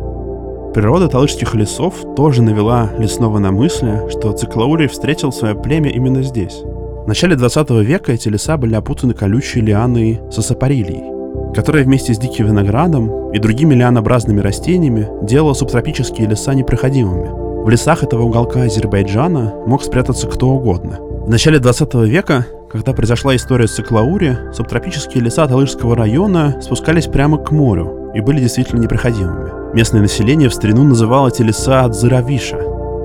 Природа 0.73 1.07
талышских 1.07 1.55
лесов 1.55 2.15
тоже 2.15 2.41
навела 2.41 2.91
лесного 2.97 3.39
на 3.39 3.51
мысли, 3.51 4.09
что 4.09 4.33
Циклаурий 4.33 4.87
встретил 4.87 5.31
свое 5.31 5.55
племя 5.55 5.89
именно 5.89 6.21
здесь. 6.21 6.63
В 7.05 7.07
начале 7.07 7.35
20 7.35 7.69
века 7.85 8.13
эти 8.13 8.29
леса 8.29 8.57
были 8.57 8.73
опутаны 8.73 9.13
колючей 9.13 9.61
лианой 9.61 10.21
сосапарилией, 10.31 11.53
которая 11.53 11.83
вместе 11.83 12.15
с 12.15 12.17
диким 12.17 12.47
виноградом 12.47 13.31
и 13.31 13.37
другими 13.37 13.75
лианообразными 13.75 14.39
растениями 14.39 15.07
делала 15.21 15.53
субтропические 15.53 16.27
леса 16.27 16.55
непроходимыми. 16.55 17.29
В 17.63 17.69
лесах 17.69 18.01
этого 18.01 18.23
уголка 18.23 18.63
Азербайджана 18.63 19.53
мог 19.67 19.83
спрятаться 19.83 20.25
кто 20.25 20.49
угодно. 20.49 20.97
В 20.99 21.29
начале 21.29 21.59
20 21.59 21.93
века, 21.93 22.47
когда 22.71 22.91
произошла 22.91 23.35
история 23.35 23.67
с 23.67 23.75
Циклаури, 23.75 24.35
субтропические 24.51 25.23
леса 25.23 25.45
Талышского 25.45 25.95
района 25.95 26.59
спускались 26.59 27.05
прямо 27.05 27.37
к 27.37 27.51
морю 27.51 28.13
и 28.15 28.19
были 28.19 28.39
действительно 28.39 28.81
непроходимыми. 28.81 29.75
Местное 29.75 30.01
население 30.01 30.49
в 30.49 30.55
старину 30.55 30.83
называло 30.83 31.27
эти 31.27 31.43
леса 31.43 31.87
Дзыравиша, 31.87 32.57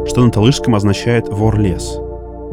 что 0.09 0.25
на 0.25 0.31
талышском 0.31 0.75
означает 0.75 1.29
«вор-лес». 1.29 2.01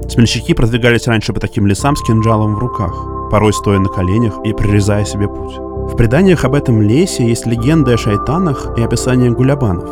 Смельчаки 0.08 0.54
продвигались 0.54 1.08
раньше 1.08 1.34
по 1.34 1.39
таким 1.39 1.68
лесам 1.68 1.96
с 1.96 2.01
кинжалом 2.01 2.56
в 2.56 2.60
руках, 2.60 2.94
порой 3.30 3.54
стоя 3.54 3.80
на 3.80 3.89
коленях 3.89 4.36
и 4.46 4.54
прорезая 4.54 5.04
себе 5.06 5.27
путь. 5.27 5.58
В 5.58 5.96
преданиях 5.96 6.46
об 6.46 6.54
этом 6.54 6.82
лесе 6.82 7.27
есть 7.27 7.46
легенды 7.46 7.94
о 7.94 7.98
шайтанах 7.98 8.77
и 8.77 8.84
описание 8.84 9.32
гулябанов. 9.32 9.89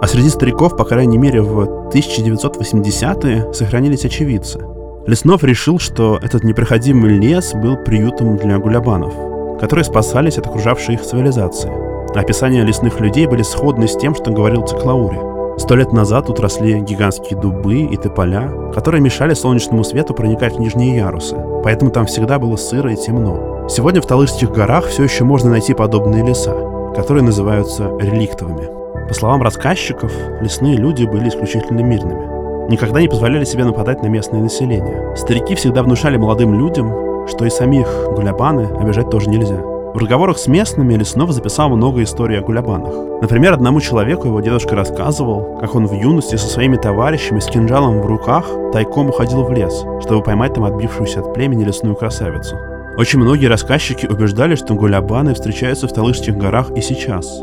А 0.00 0.06
среди 0.06 0.28
стариков, 0.28 0.76
по 0.76 0.84
крайней 0.84 1.18
мере 1.18 1.40
в 1.40 1.88
1980-е, 1.88 3.52
сохранились 3.54 4.04
очевидцы. 4.04 4.60
Леснов 5.06 5.44
решил, 5.44 5.78
что 5.78 6.18
этот 6.20 6.44
непроходимый 6.44 7.18
лес 7.18 7.52
был 7.54 7.76
приютом 7.76 8.36
для 8.36 8.58
гулябанов, 8.58 9.14
которые 9.60 9.84
спасались 9.84 10.38
от 10.38 10.46
окружавшей 10.46 10.96
их 10.96 11.02
цивилизации. 11.02 11.70
Описания 12.14 12.64
лесных 12.64 13.00
людей 13.00 13.26
были 13.26 13.42
сходны 13.42 13.88
с 13.88 13.96
тем, 13.96 14.14
что 14.14 14.30
говорил 14.30 14.66
Циклаури– 14.66 15.18
Сто 15.56 15.76
лет 15.76 15.92
назад 15.92 16.26
тут 16.26 16.40
росли 16.40 16.80
гигантские 16.80 17.38
дубы 17.38 17.82
и 17.82 17.96
тополя, 17.96 18.50
которые 18.74 19.00
мешали 19.00 19.34
солнечному 19.34 19.84
свету 19.84 20.12
проникать 20.12 20.56
в 20.56 20.60
нижние 20.60 20.96
ярусы, 20.96 21.36
поэтому 21.62 21.90
там 21.90 22.06
всегда 22.06 22.38
было 22.38 22.56
сыро 22.56 22.92
и 22.92 22.96
темно. 22.96 23.66
Сегодня 23.68 24.02
в 24.02 24.06
Талышских 24.06 24.50
горах 24.50 24.86
все 24.86 25.04
еще 25.04 25.24
можно 25.24 25.50
найти 25.50 25.72
подобные 25.72 26.24
леса, 26.24 26.54
которые 26.94 27.22
называются 27.22 27.90
реликтовыми. 27.98 28.68
По 29.08 29.14
словам 29.14 29.42
рассказчиков, 29.42 30.12
лесные 30.40 30.76
люди 30.76 31.04
были 31.04 31.28
исключительно 31.28 31.80
мирными. 31.80 32.70
Никогда 32.70 33.00
не 33.00 33.08
позволяли 33.08 33.44
себе 33.44 33.64
нападать 33.64 34.02
на 34.02 34.06
местное 34.08 34.40
население. 34.40 35.14
Старики 35.16 35.54
всегда 35.54 35.82
внушали 35.82 36.16
молодым 36.16 36.58
людям, 36.58 37.28
что 37.28 37.44
и 37.44 37.50
самих 37.50 37.86
гулябаны 38.14 38.68
обижать 38.78 39.10
тоже 39.10 39.30
нельзя. 39.30 39.73
В 39.94 39.98
разговорах 39.98 40.38
с 40.38 40.48
местными 40.48 40.94
Леснов 40.94 41.30
записал 41.30 41.68
много 41.68 42.02
историй 42.02 42.40
о 42.40 42.42
гулябанах. 42.42 43.22
Например, 43.22 43.52
одному 43.52 43.80
человеку 43.80 44.26
его 44.26 44.40
дедушка 44.40 44.74
рассказывал, 44.74 45.56
как 45.60 45.76
он 45.76 45.86
в 45.86 45.92
юности 45.92 46.34
со 46.34 46.48
своими 46.48 46.76
товарищами 46.76 47.38
с 47.38 47.46
кинжалом 47.46 48.00
в 48.00 48.06
руках 48.06 48.44
тайком 48.72 49.10
уходил 49.10 49.44
в 49.44 49.52
лес, 49.52 49.84
чтобы 50.02 50.24
поймать 50.24 50.54
там 50.54 50.64
отбившуюся 50.64 51.20
от 51.20 51.32
племени 51.32 51.62
лесную 51.62 51.94
красавицу. 51.94 52.56
Очень 52.98 53.20
многие 53.20 53.46
рассказчики 53.46 54.06
убеждали, 54.06 54.56
что 54.56 54.74
гулябаны 54.74 55.32
встречаются 55.32 55.86
в 55.86 55.92
Талышских 55.92 56.36
горах 56.36 56.72
и 56.72 56.80
сейчас. 56.80 57.42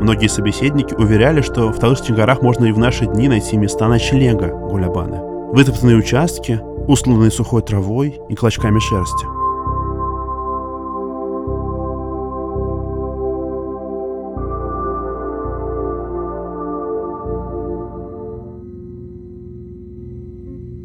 Многие 0.00 0.28
собеседники 0.28 0.94
уверяли, 0.94 1.40
что 1.40 1.72
в 1.72 1.80
Талышских 1.80 2.14
горах 2.14 2.42
можно 2.42 2.66
и 2.66 2.72
в 2.72 2.78
наши 2.78 3.06
дни 3.06 3.26
найти 3.26 3.56
места 3.56 3.88
ночлега 3.88 4.46
гулябаны. 4.46 5.18
Вытоптанные 5.52 5.96
участки, 5.96 6.60
усланные 6.86 7.32
сухой 7.32 7.62
травой 7.62 8.20
и 8.28 8.36
клочками 8.36 8.78
шерсти– 8.78 9.26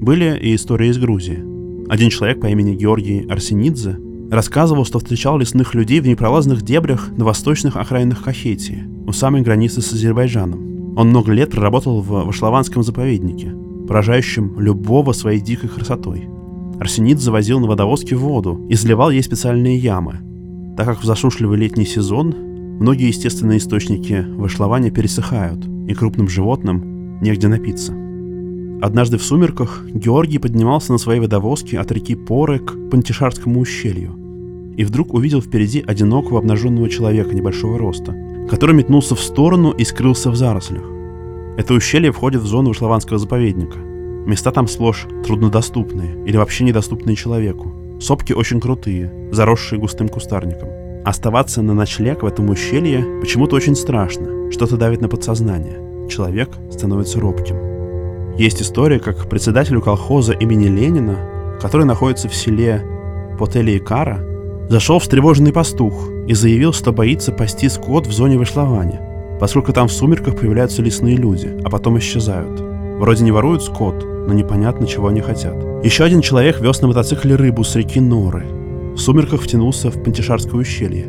Были 0.03 0.37
и 0.37 0.53
истории 0.53 0.89
из 0.89 0.97
Грузии. 0.97 1.41
Один 1.87 2.09
человек 2.09 2.41
по 2.41 2.47
имени 2.47 2.75
Георгий 2.75 3.25
Арсенидзе 3.25 3.97
рассказывал, 4.29 4.83
что 4.83 4.99
встречал 4.99 5.37
лесных 5.37 5.73
людей 5.75 6.01
в 6.01 6.07
непролазных 6.07 6.61
дебрях 6.61 7.09
на 7.15 7.23
восточных 7.23 7.77
окраинах 7.77 8.21
Кахетии, 8.21 8.83
у 9.07 9.13
самой 9.13 9.43
границы 9.43 9.81
с 9.81 9.93
Азербайджаном. 9.93 10.97
Он 10.97 11.07
много 11.07 11.31
лет 11.31 11.51
проработал 11.51 12.01
в 12.01 12.25
Вашлованском 12.25 12.83
заповеднике, 12.83 13.55
поражающим 13.87 14.59
любого 14.59 15.13
своей 15.13 15.39
дикой 15.39 15.69
красотой. 15.69 16.27
Арсенид 16.81 17.21
завозил 17.21 17.61
на 17.61 17.67
водовозке 17.67 18.17
воду 18.17 18.59
и 18.69 18.75
заливал 18.75 19.09
ей 19.09 19.23
специальные 19.23 19.77
ямы, 19.77 20.19
так 20.75 20.85
как 20.85 21.01
в 21.01 21.05
засушливый 21.05 21.57
летний 21.57 21.85
сезон 21.85 22.35
многие 22.81 23.07
естественные 23.07 23.59
источники 23.59 24.25
вышлования 24.35 24.91
пересыхают, 24.91 25.65
и 25.87 25.93
крупным 25.93 26.27
животным 26.27 27.21
негде 27.21 27.47
напиться. 27.47 28.02
Однажды 28.83 29.17
в 29.17 29.23
сумерках 29.23 29.85
Георгий 29.93 30.39
поднимался 30.39 30.91
на 30.91 30.97
своей 30.97 31.21
водовозке 31.21 31.79
от 31.79 31.89
реки 31.93 32.15
Поры 32.15 32.59
к 32.59 32.73
Пантишарскому 32.91 33.61
ущелью 33.61 34.13
и 34.75 34.83
вдруг 34.83 35.13
увидел 35.13 35.41
впереди 35.41 35.81
одинокого 35.87 36.39
обнаженного 36.39 36.89
человека 36.89 37.33
небольшого 37.33 37.79
роста, 37.79 38.13
который 38.49 38.75
метнулся 38.75 39.15
в 39.15 39.21
сторону 39.21 39.71
и 39.71 39.85
скрылся 39.85 40.31
в 40.31 40.35
зарослях. 40.35 40.83
Это 41.57 41.73
ущелье 41.73 42.11
входит 42.11 42.41
в 42.41 42.45
зону 42.45 42.71
Вышлованского 42.71 43.19
заповедника. 43.19 43.79
Места 43.79 44.51
там 44.51 44.67
сплошь 44.67 45.07
труднодоступные 45.25 46.21
или 46.25 46.35
вообще 46.35 46.65
недоступные 46.65 47.15
человеку. 47.15 47.71
Сопки 48.01 48.33
очень 48.33 48.59
крутые, 48.59 49.29
заросшие 49.31 49.79
густым 49.79 50.09
кустарником. 50.09 50.67
Оставаться 51.05 51.61
на 51.61 51.73
ночлег 51.73 52.21
в 52.21 52.25
этом 52.25 52.49
ущелье 52.49 53.21
почему-то 53.21 53.55
очень 53.55 53.77
страшно, 53.77 54.51
что-то 54.51 54.75
давит 54.75 54.99
на 54.99 55.07
подсознание. 55.07 56.09
Человек 56.09 56.49
становится 56.69 57.21
робким. 57.21 57.72
Есть 58.37 58.63
история, 58.63 58.99
как 58.99 59.29
председателю 59.29 59.81
колхоза 59.81 60.33
имени 60.33 60.65
Ленина, 60.65 61.17
который 61.61 61.85
находится 61.85 62.27
в 62.27 62.33
селе 62.33 62.83
Потели 63.37 63.73
и 63.73 63.79
Кара, 63.79 64.25
зашел 64.69 64.97
встревоженный 64.97 65.53
пастух 65.53 66.09
и 66.27 66.33
заявил, 66.33 66.73
что 66.73 66.91
боится 66.91 67.31
пасти 67.31 67.69
скот 67.69 68.07
в 68.07 68.11
зоне 68.11 68.39
вышлования, 68.39 69.37
поскольку 69.39 69.71
там 69.71 69.87
в 69.87 69.93
сумерках 69.93 70.39
появляются 70.39 70.81
лесные 70.81 71.15
люди, 71.15 71.55
а 71.63 71.69
потом 71.69 71.99
исчезают. 71.99 72.59
Вроде 72.99 73.23
не 73.23 73.31
воруют 73.31 73.63
скот, 73.63 74.03
но 74.03 74.33
непонятно, 74.33 74.87
чего 74.87 75.09
они 75.09 75.21
хотят. 75.21 75.55
Еще 75.83 76.03
один 76.03 76.21
человек 76.21 76.59
вез 76.59 76.81
на 76.81 76.87
мотоцикле 76.87 77.35
рыбу 77.35 77.63
с 77.63 77.75
реки 77.75 77.99
Норы. 77.99 78.45
В 78.95 78.97
сумерках 78.97 79.41
втянулся 79.41 79.91
в 79.91 80.01
Пантишарское 80.01 80.59
ущелье. 80.59 81.05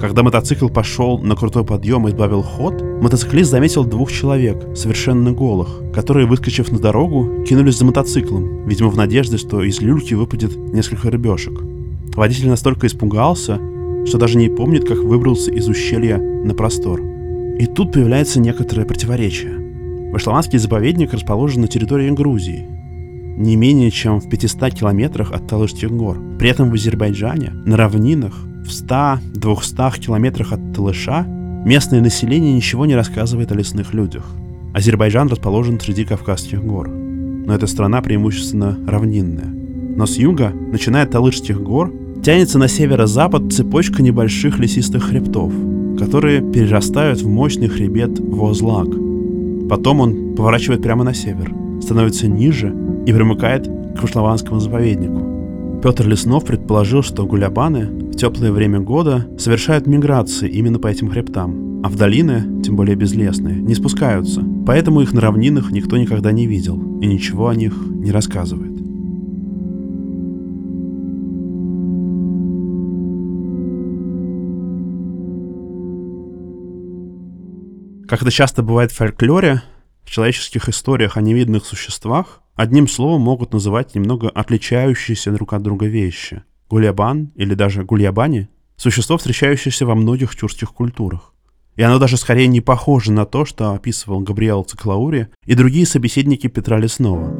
Когда 0.00 0.22
мотоцикл 0.22 0.68
пошел 0.68 1.18
на 1.18 1.34
крутой 1.36 1.64
подъем 1.64 2.06
и 2.06 2.10
избавил 2.10 2.42
ход, 2.42 2.82
мотоциклист 3.00 3.50
заметил 3.50 3.84
двух 3.84 4.12
человек, 4.12 4.76
совершенно 4.76 5.32
голых, 5.32 5.80
которые, 5.94 6.26
выскочив 6.26 6.70
на 6.70 6.78
дорогу, 6.78 7.44
кинулись 7.48 7.78
за 7.78 7.86
мотоциклом, 7.86 8.66
видимо 8.66 8.90
в 8.90 8.96
надежде, 8.96 9.38
что 9.38 9.62
из 9.62 9.80
люльки 9.80 10.12
выпадет 10.12 10.54
несколько 10.54 11.10
рыбешек. 11.10 11.62
Водитель 12.14 12.48
настолько 12.48 12.86
испугался, 12.86 13.58
что 14.06 14.18
даже 14.18 14.36
не 14.36 14.50
помнит, 14.50 14.86
как 14.86 14.98
выбрался 14.98 15.50
из 15.50 15.66
ущелья 15.66 16.18
на 16.18 16.52
простор. 16.52 17.00
И 17.58 17.64
тут 17.64 17.92
появляется 17.92 18.38
некоторое 18.38 18.84
противоречие. 18.84 20.10
Вышлованский 20.12 20.58
заповедник 20.58 21.14
расположен 21.14 21.62
на 21.62 21.68
территории 21.68 22.10
Грузии, 22.10 22.66
не 23.38 23.56
менее 23.56 23.90
чем 23.90 24.20
в 24.20 24.28
500 24.28 24.74
километрах 24.74 25.32
от 25.32 25.46
Талышских 25.46 25.90
гор. 25.90 26.18
При 26.38 26.50
этом 26.50 26.70
в 26.70 26.74
Азербайджане, 26.74 27.52
на 27.64 27.76
равнинах, 27.76 28.34
в 28.66 28.70
100-200 28.70 30.00
километрах 30.00 30.52
от 30.52 30.74
Талыша 30.74 31.24
местное 31.64 32.00
население 32.00 32.52
ничего 32.52 32.84
не 32.86 32.94
рассказывает 32.94 33.52
о 33.52 33.54
лесных 33.54 33.94
людях. 33.94 34.26
Азербайджан 34.74 35.28
расположен 35.28 35.80
среди 35.80 36.04
Кавказских 36.04 36.62
гор, 36.62 36.88
но 36.88 37.54
эта 37.54 37.66
страна 37.66 38.02
преимущественно 38.02 38.78
равнинная. 38.86 39.54
Но 39.96 40.04
с 40.04 40.16
юга, 40.18 40.52
начиная 40.72 41.04
от 41.04 41.12
Талышских 41.12 41.62
гор, 41.62 41.92
тянется 42.22 42.58
на 42.58 42.68
северо-запад 42.68 43.52
цепочка 43.52 44.02
небольших 44.02 44.58
лесистых 44.58 45.04
хребтов, 45.04 45.52
которые 45.98 46.42
перерастают 46.42 47.22
в 47.22 47.28
мощный 47.28 47.68
хребет 47.68 48.18
Возлак. 48.18 48.88
Потом 49.70 50.00
он 50.00 50.34
поворачивает 50.34 50.82
прямо 50.82 51.04
на 51.04 51.14
север, 51.14 51.54
становится 51.80 52.28
ниже 52.28 52.74
и 53.06 53.12
примыкает 53.12 53.66
к 53.96 54.02
Вышлованскому 54.02 54.60
заповеднику. 54.60 55.80
Петр 55.82 56.06
Леснов 56.06 56.44
предположил, 56.44 57.02
что 57.02 57.24
гулябаны 57.24 58.05
теплое 58.16 58.50
время 58.50 58.80
года 58.80 59.28
совершают 59.38 59.86
миграции 59.86 60.48
именно 60.48 60.78
по 60.78 60.86
этим 60.86 61.10
хребтам, 61.10 61.82
а 61.84 61.88
в 61.88 61.96
долины, 61.96 62.62
тем 62.62 62.74
более 62.74 62.96
безлесные, 62.96 63.56
не 63.56 63.74
спускаются, 63.74 64.42
поэтому 64.66 65.02
их 65.02 65.12
на 65.12 65.20
равнинах 65.20 65.70
никто 65.70 65.96
никогда 65.96 66.32
не 66.32 66.46
видел 66.46 67.00
и 67.00 67.06
ничего 67.06 67.48
о 67.48 67.54
них 67.54 67.74
не 67.76 68.10
рассказывает. 68.10 68.74
Как 78.08 78.22
это 78.22 78.30
часто 78.30 78.62
бывает 78.62 78.92
в 78.92 78.96
фольклоре, 78.96 79.62
в 80.04 80.10
человеческих 80.10 80.68
историях 80.68 81.16
о 81.16 81.20
невидных 81.20 81.66
существах 81.66 82.40
одним 82.54 82.88
словом 82.88 83.22
могут 83.22 83.52
называть 83.52 83.94
немного 83.94 84.30
отличающиеся 84.30 85.32
друг 85.32 85.52
от 85.52 85.62
друга 85.62 85.86
вещи. 85.86 86.42
Гулябан 86.68 87.32
или 87.34 87.54
даже 87.54 87.84
гульябани– 87.84 88.48
существо, 88.76 89.16
встречающееся 89.16 89.86
во 89.86 89.94
многих 89.94 90.36
тюркских 90.36 90.72
культурах. 90.72 91.32
И 91.76 91.82
оно 91.82 91.98
даже 91.98 92.16
скорее 92.16 92.46
не 92.46 92.60
похоже 92.60 93.12
на 93.12 93.26
то, 93.26 93.44
что 93.44 93.72
описывал 93.72 94.20
Габриэл 94.20 94.64
Циклаури 94.64 95.28
и 95.44 95.54
другие 95.54 95.86
собеседники 95.86 96.46
Петра 96.46 96.78
Лесного. 96.78 97.34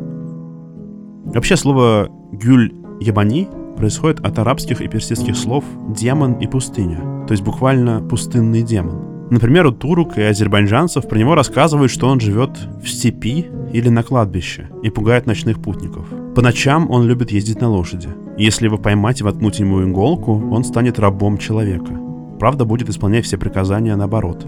Вообще 1.32 1.56
слово 1.56 2.08
«гюль-ябани» 2.32 3.48
происходит 3.76 4.20
от 4.20 4.38
арабских 4.38 4.80
и 4.80 4.88
персидских 4.88 5.36
слов 5.36 5.64
«демон» 5.88 6.34
и 6.34 6.46
«пустыня», 6.46 7.26
то 7.26 7.32
есть 7.32 7.42
буквально 7.42 8.00
«пустынный 8.02 8.62
демон». 8.62 9.28
Например, 9.30 9.66
у 9.66 9.72
турок 9.72 10.18
и 10.18 10.22
азербайджанцев 10.22 11.08
про 11.08 11.18
него 11.18 11.34
рассказывают, 11.34 11.90
что 11.90 12.06
он 12.08 12.20
живет 12.20 12.56
в 12.80 12.88
степи 12.88 13.46
или 13.72 13.88
на 13.88 14.04
кладбище 14.04 14.70
и 14.84 14.90
пугает 14.90 15.26
ночных 15.26 15.60
путников. 15.60 16.06
По 16.36 16.42
ночам 16.42 16.88
он 16.90 17.06
любит 17.06 17.32
ездить 17.32 17.60
на 17.60 17.68
лошади. 17.68 18.10
Если 18.36 18.66
его 18.66 18.78
поймать 18.78 19.20
и 19.20 19.24
воткнуть 19.24 19.58
ему 19.58 19.82
иголку, 19.82 20.32
он 20.50 20.64
станет 20.64 20.98
рабом 20.98 21.38
человека. 21.38 21.98
Правда, 22.38 22.64
будет 22.64 22.88
исполнять 22.88 23.24
все 23.24 23.38
приказания 23.38 23.96
наоборот. 23.96 24.46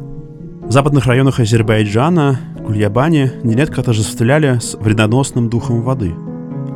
В 0.62 0.70
западных 0.70 1.06
районах 1.06 1.40
Азербайджана 1.40 2.38
Кульябани 2.66 3.30
нередко 3.42 3.80
отождествляли 3.80 4.58
с 4.58 4.74
вредоносным 4.74 5.48
духом 5.48 5.82
воды– 5.82 6.14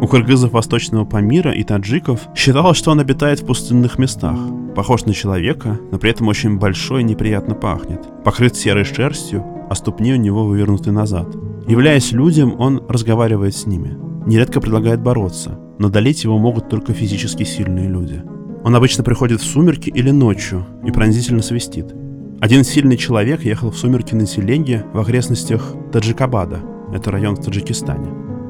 у 0.02 0.08
кыргызов 0.08 0.50
Восточного 0.50 1.04
Памира 1.04 1.52
и 1.52 1.62
таджиков 1.62 2.22
считалось, 2.34 2.76
что 2.76 2.90
он 2.90 2.98
обитает 2.98 3.38
в 3.38 3.46
пустынных 3.46 4.00
местах. 4.00 4.36
Похож 4.74 5.04
на 5.04 5.14
человека, 5.14 5.78
но 5.92 5.98
при 5.98 6.10
этом 6.10 6.26
очень 6.26 6.58
большой 6.58 7.02
и 7.02 7.04
неприятно 7.04 7.54
пахнет. 7.54 8.00
Покрыт 8.24 8.56
серой 8.56 8.82
шерстью, 8.82 9.44
а 9.70 9.76
ступни 9.76 10.12
у 10.12 10.16
него 10.16 10.44
вывернуты 10.44 10.90
назад. 10.90 11.28
Являясь 11.68 12.10
людям, 12.10 12.58
он 12.58 12.82
разговаривает 12.88 13.54
с 13.54 13.64
ними. 13.64 13.96
Нередко 14.26 14.60
предлагает 14.60 15.00
бороться, 15.00 15.56
но 15.78 15.88
долить 15.88 16.24
его 16.24 16.38
могут 16.38 16.68
только 16.68 16.92
физически 16.92 17.44
сильные 17.44 17.88
люди. 17.88 18.22
Он 18.64 18.74
обычно 18.76 19.02
приходит 19.02 19.40
в 19.40 19.44
сумерки 19.44 19.90
или 19.90 20.10
ночью 20.10 20.66
и 20.86 20.90
пронзительно 20.90 21.42
свистит. 21.42 21.94
Один 22.40 22.64
сильный 22.64 22.96
человек 22.96 23.44
ехал 23.44 23.70
в 23.70 23.76
сумерки 23.76 24.14
на 24.14 24.26
телеге 24.26 24.84
в 24.92 24.98
окрестностях 24.98 25.74
Таджикабада, 25.92 26.60
это 26.92 27.10
район 27.10 27.36
в 27.36 27.40
Таджикистане. 27.44 28.08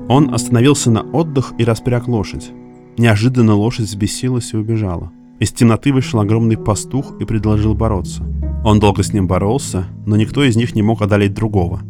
Он 0.09 0.35
остановился 0.35 0.91
на 0.91 1.03
отдых 1.03 1.55
и 1.59 1.65
распряг 1.65 2.09
лошадь. 2.09 2.51
Неожиданно 2.99 3.55
лошадь 3.55 3.87
взбесилась 3.87 4.53
и 4.53 4.57
убежала. 4.57 5.11
Из 5.39 5.51
темноты 5.53 5.93
вышел 5.93 6.21
огромный 6.21 6.57
пастух 6.57 7.15
и 7.21 7.25
предложил 7.25 7.75
бороться. 7.75 8.25
Он 8.65 8.79
долго 8.79 9.03
с 9.03 9.13
ним 9.13 9.27
боролся, 9.27 9.87
но 10.07 10.17
никто 10.17 10.45
из 10.45 10.57
них 10.57 10.75
не 10.75 10.83
мог 10.83 11.03
одолеть 11.03 11.35
другого. 11.35 11.81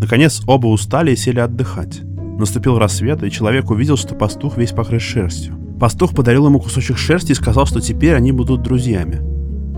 Наконец 0.00 0.42
оба 0.46 0.66
устали 0.66 1.12
и 1.12 1.16
сели 1.16 1.40
отдыхать. 1.40 2.02
Наступил 2.38 2.78
рассвет, 2.78 3.24
и 3.24 3.30
человек 3.32 3.68
увидел, 3.70 3.96
что 3.96 4.14
пастух 4.14 4.56
весь 4.56 4.70
покрыт 4.70 5.02
шерстью. 5.02 5.56
Пастух 5.80 6.14
подарил 6.14 6.46
ему 6.46 6.60
кусочек 6.60 6.96
шерсти 6.96 7.32
и 7.32 7.34
сказал, 7.34 7.66
что 7.66 7.80
теперь 7.80 8.14
они 8.14 8.30
будут 8.30 8.62
друзьями. 8.62 9.20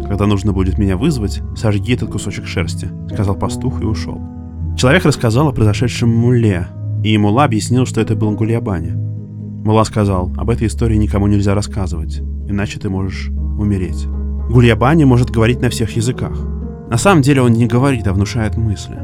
«Когда 0.06 0.26
нужно 0.26 0.52
будет 0.52 0.76
меня 0.76 0.98
вызвать, 0.98 1.40
сожги 1.56 1.94
этот 1.94 2.10
кусочек 2.10 2.46
шерсти»,— 2.46 2.90
сказал 3.12 3.34
пастух 3.34 3.80
и 3.80 3.86
ушел. 3.86 4.20
Человек 4.76 5.06
рассказал 5.06 5.48
о 5.48 5.52
произошедшем 5.52 6.10
муле, 6.10 6.68
и 7.02 7.16
Мула 7.16 7.44
объяснил, 7.44 7.86
что 7.86 8.02
это 8.02 8.14
был 8.14 8.32
Гульябаня. 8.32 8.94
Мула 8.94 9.84
сказал, 9.84 10.32
об 10.36 10.50
этой 10.50 10.66
истории 10.66 10.96
никому 10.96 11.28
нельзя 11.28 11.54
рассказывать, 11.54 12.20
иначе 12.46 12.78
ты 12.78 12.90
можешь 12.90 13.28
умереть. 13.28 14.06
Гульябани 14.50 15.04
может 15.04 15.30
говорить 15.30 15.60
на 15.60 15.70
всех 15.70 15.96
языках. 15.96 16.38
На 16.90 16.98
самом 16.98 17.22
деле 17.22 17.40
он 17.40 17.52
не 17.52 17.66
говорит, 17.66 18.06
а 18.06 18.12
внушает 18.12 18.56
мысли. 18.56 18.98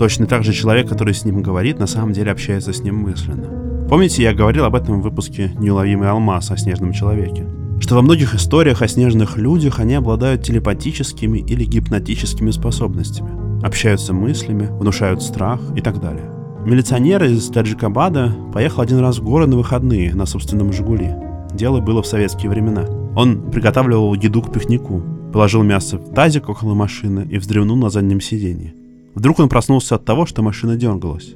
Точно 0.00 0.24
так 0.24 0.44
же 0.44 0.54
человек, 0.54 0.88
который 0.88 1.12
с 1.12 1.26
ним 1.26 1.42
говорит, 1.42 1.78
на 1.78 1.86
самом 1.86 2.14
деле 2.14 2.32
общается 2.32 2.72
с 2.72 2.80
ним 2.80 2.96
мысленно. 2.96 3.86
Помните, 3.86 4.22
я 4.22 4.32
говорил 4.32 4.64
об 4.64 4.74
этом 4.74 4.98
в 4.98 5.02
выпуске 5.02 5.52
«Неуловимый 5.58 6.08
алмаз» 6.08 6.50
о 6.50 6.56
снежном 6.56 6.94
человеке? 6.94 7.46
Что 7.80 7.96
во 7.96 8.00
многих 8.00 8.34
историях 8.34 8.80
о 8.80 8.88
снежных 8.88 9.36
людях 9.36 9.78
они 9.78 9.92
обладают 9.92 10.42
телепатическими 10.42 11.40
или 11.40 11.66
гипнотическими 11.66 12.50
способностями, 12.50 13.62
общаются 13.62 14.14
мыслями, 14.14 14.68
внушают 14.70 15.22
страх 15.22 15.60
и 15.76 15.82
так 15.82 16.00
далее. 16.00 16.30
Милиционер 16.64 17.22
из 17.24 17.48
Таджикабада 17.48 18.34
поехал 18.54 18.80
один 18.80 19.00
раз 19.00 19.18
в 19.18 19.22
горы 19.22 19.46
на 19.46 19.58
выходные 19.58 20.14
на 20.14 20.24
собственном 20.24 20.72
«Жигули». 20.72 21.14
Дело 21.52 21.80
было 21.80 22.02
в 22.02 22.06
советские 22.06 22.48
времена. 22.48 22.86
Он 23.14 23.50
приготавливал 23.50 24.14
еду 24.14 24.40
к 24.40 24.50
пикнику, 24.50 25.02
положил 25.30 25.62
мясо 25.62 25.98
в 25.98 26.14
тазик 26.14 26.48
около 26.48 26.72
машины 26.72 27.28
и 27.30 27.36
вздремнул 27.36 27.76
на 27.76 27.90
заднем 27.90 28.22
сиденье. 28.22 28.79
Вдруг 29.14 29.40
он 29.40 29.48
проснулся 29.48 29.96
от 29.96 30.04
того, 30.04 30.26
что 30.26 30.42
машина 30.42 30.76
дергалась. 30.76 31.34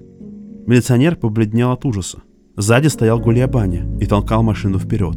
Милиционер 0.66 1.16
побледнел 1.16 1.72
от 1.72 1.84
ужаса. 1.84 2.18
Сзади 2.56 2.88
стоял 2.88 3.18
Гулиабаня 3.18 3.98
и 4.00 4.06
толкал 4.06 4.42
машину 4.42 4.78
вперед. 4.78 5.16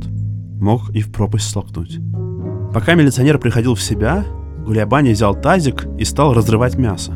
Мог 0.60 0.90
и 0.90 1.02
в 1.02 1.12
пропасть 1.12 1.50
столкнуть. 1.50 2.00
Пока 2.74 2.96
милиционер 2.96 3.38
приходил 3.38 3.76
в 3.76 3.82
себя, 3.82 4.26
Гулиабаня 4.66 5.12
взял 5.12 5.40
тазик 5.40 5.88
и 5.98 6.04
стал 6.04 6.34
разрывать 6.34 6.78
мясо. 6.78 7.14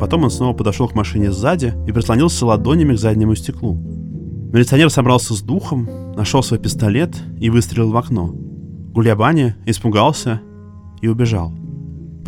Потом 0.00 0.24
он 0.24 0.30
снова 0.30 0.56
подошел 0.56 0.88
к 0.88 0.94
машине 0.94 1.32
сзади 1.32 1.74
и 1.86 1.92
прислонился 1.92 2.46
ладонями 2.46 2.94
к 2.94 2.98
заднему 2.98 3.34
стеклу. 3.34 3.74
Милиционер 4.52 4.90
собрался 4.90 5.34
с 5.34 5.42
духом, 5.42 6.14
нашел 6.16 6.42
свой 6.42 6.58
пистолет 6.58 7.14
и 7.38 7.50
выстрелил 7.50 7.90
в 7.90 7.96
окно. 7.96 8.28
Гулиабаня 8.28 9.56
испугался 9.66 10.40
и 11.02 11.08
убежал. 11.08 11.52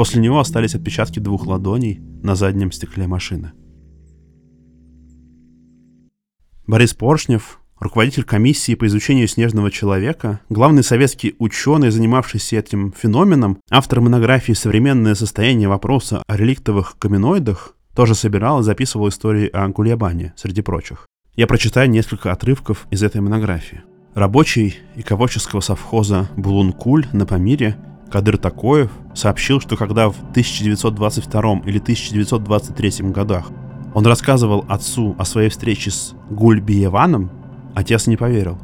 После 0.01 0.23
него 0.23 0.41
остались 0.41 0.75
отпечатки 0.75 1.19
двух 1.19 1.47
ладоней 1.47 2.01
на 2.23 2.35
заднем 2.35 2.73
стекле 2.73 3.07
машины. 3.07 3.53
Борис 6.67 6.95
Поршнев, 6.95 7.61
руководитель 7.79 8.25
комиссии 8.25 8.75
по 8.75 8.87
изучению 8.87 9.29
снежного 9.29 9.71
человека, 9.71 10.41
главный 10.49 10.83
советский 10.83 11.35
ученый, 11.39 11.91
занимавшийся 11.91 12.57
этим 12.57 12.95
феноменом, 12.97 13.59
автор 13.69 14.01
монографии 14.01 14.55
«Современное 14.55 15.15
состояние 15.15 15.69
вопроса 15.69 16.23
о 16.27 16.35
реликтовых 16.35 16.97
каменоидах», 16.99 17.77
тоже 17.95 18.15
собирал 18.15 18.61
и 18.61 18.65
записывал 18.65 19.11
истории 19.11 19.49
о 19.49 19.69
Гульябане, 19.69 20.33
среди 20.35 20.63
прочих. 20.63 21.07
Я 21.37 21.47
прочитаю 21.47 21.91
несколько 21.91 22.33
отрывков 22.33 22.87
из 22.91 23.03
этой 23.03 23.21
монографии. 23.21 23.83
Рабочий 24.15 24.79
Иководческого 24.97 25.61
совхоза 25.61 26.31
Булункуль 26.39 27.05
на 27.13 27.27
Памире 27.27 27.77
Кадыр 28.11 28.39
Такоев 28.39 28.91
сообщил, 29.15 29.61
что 29.61 29.77
когда 29.77 30.09
в 30.09 30.19
1922 30.31 31.61
или 31.65 31.79
1923 31.79 33.11
годах 33.11 33.51
он 33.95 34.05
рассказывал 34.07 34.65
отцу 34.69 35.15
о 35.19 35.25
своей 35.25 35.49
встрече 35.49 35.91
с 35.91 36.15
Гульбиеваном, 36.31 37.31
отец 37.75 38.07
не 38.07 38.17
поверил. 38.17 38.59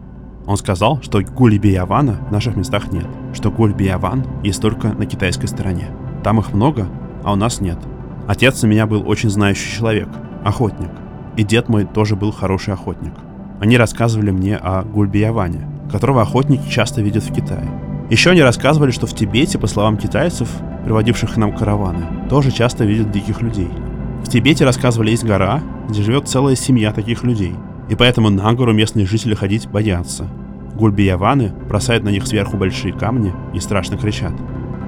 Он 0.47 0.57
сказал, 0.57 1.01
что 1.03 1.21
Гульбиевана 1.21 2.27
в 2.29 2.33
наших 2.33 2.57
местах 2.57 2.93
нет, 2.93 3.07
что 3.33 3.51
Гульбиеван 3.51 4.25
есть 4.43 4.61
только 4.61 4.89
на 4.89 5.07
китайской 5.07 5.47
стороне. 5.47 5.91
Там 6.23 6.41
их 6.41 6.53
много, 6.53 6.89
а 7.25 7.33
у 7.33 7.37
нас 7.37 7.61
нет. 7.61 7.79
Отец 8.27 8.63
у 8.65 8.67
меня 8.67 8.87
был 8.87 9.09
очень 9.09 9.31
знающий 9.31 9.77
человек, 9.77 10.09
охотник. 10.45 10.91
И 11.37 11.45
дед 11.45 11.69
мой 11.69 11.85
тоже 11.85 12.17
был 12.17 12.33
хороший 12.33 12.75
охотник. 12.75 13.13
Они 13.61 13.77
рассказывали 13.77 14.31
мне 14.31 14.57
о 14.57 14.83
Гульбиеване, 14.83 15.69
которого 15.91 16.23
охотники 16.23 16.69
часто 16.69 17.03
видят 17.03 17.25
в 17.25 17.33
Китае. 17.33 17.86
Еще 18.11 18.31
они 18.31 18.43
рассказывали, 18.43 18.91
что 18.91 19.07
в 19.07 19.15
Тибете, 19.15 19.59
по 19.59 19.67
словам 19.67 19.97
китайцев, 19.97 20.49
приводивших 20.85 21.35
к 21.35 21.37
нам 21.37 21.57
караваны, 21.57 22.29
тоже 22.31 22.51
часто 22.51 22.85
видят 22.85 23.11
диких 23.11 23.43
людей– 23.43 23.71
в 24.27 24.29
Тибете, 24.29 24.65
рассказывали, 24.65 25.11
есть 25.11 25.25
гора, 25.25 25.63
где 25.89 26.03
живет 26.03 26.27
целая 26.27 26.57
семья 26.57 26.93
таких 26.93 27.23
людей. 27.23 27.55
И 27.89 27.95
поэтому 27.95 28.29
на 28.29 28.53
гору 28.55 28.73
местные 28.73 29.07
жители 29.07 29.37
ходить 29.37 29.69
боятся. 29.69 30.27
Гульбияваны 30.75 31.53
бросают 31.69 32.03
на 32.03 32.09
них 32.09 32.27
сверху 32.27 32.57
большие 32.57 32.93
камни 32.93 33.33
и 33.55 33.61
страшно 33.61 33.97
кричат. 33.97 34.33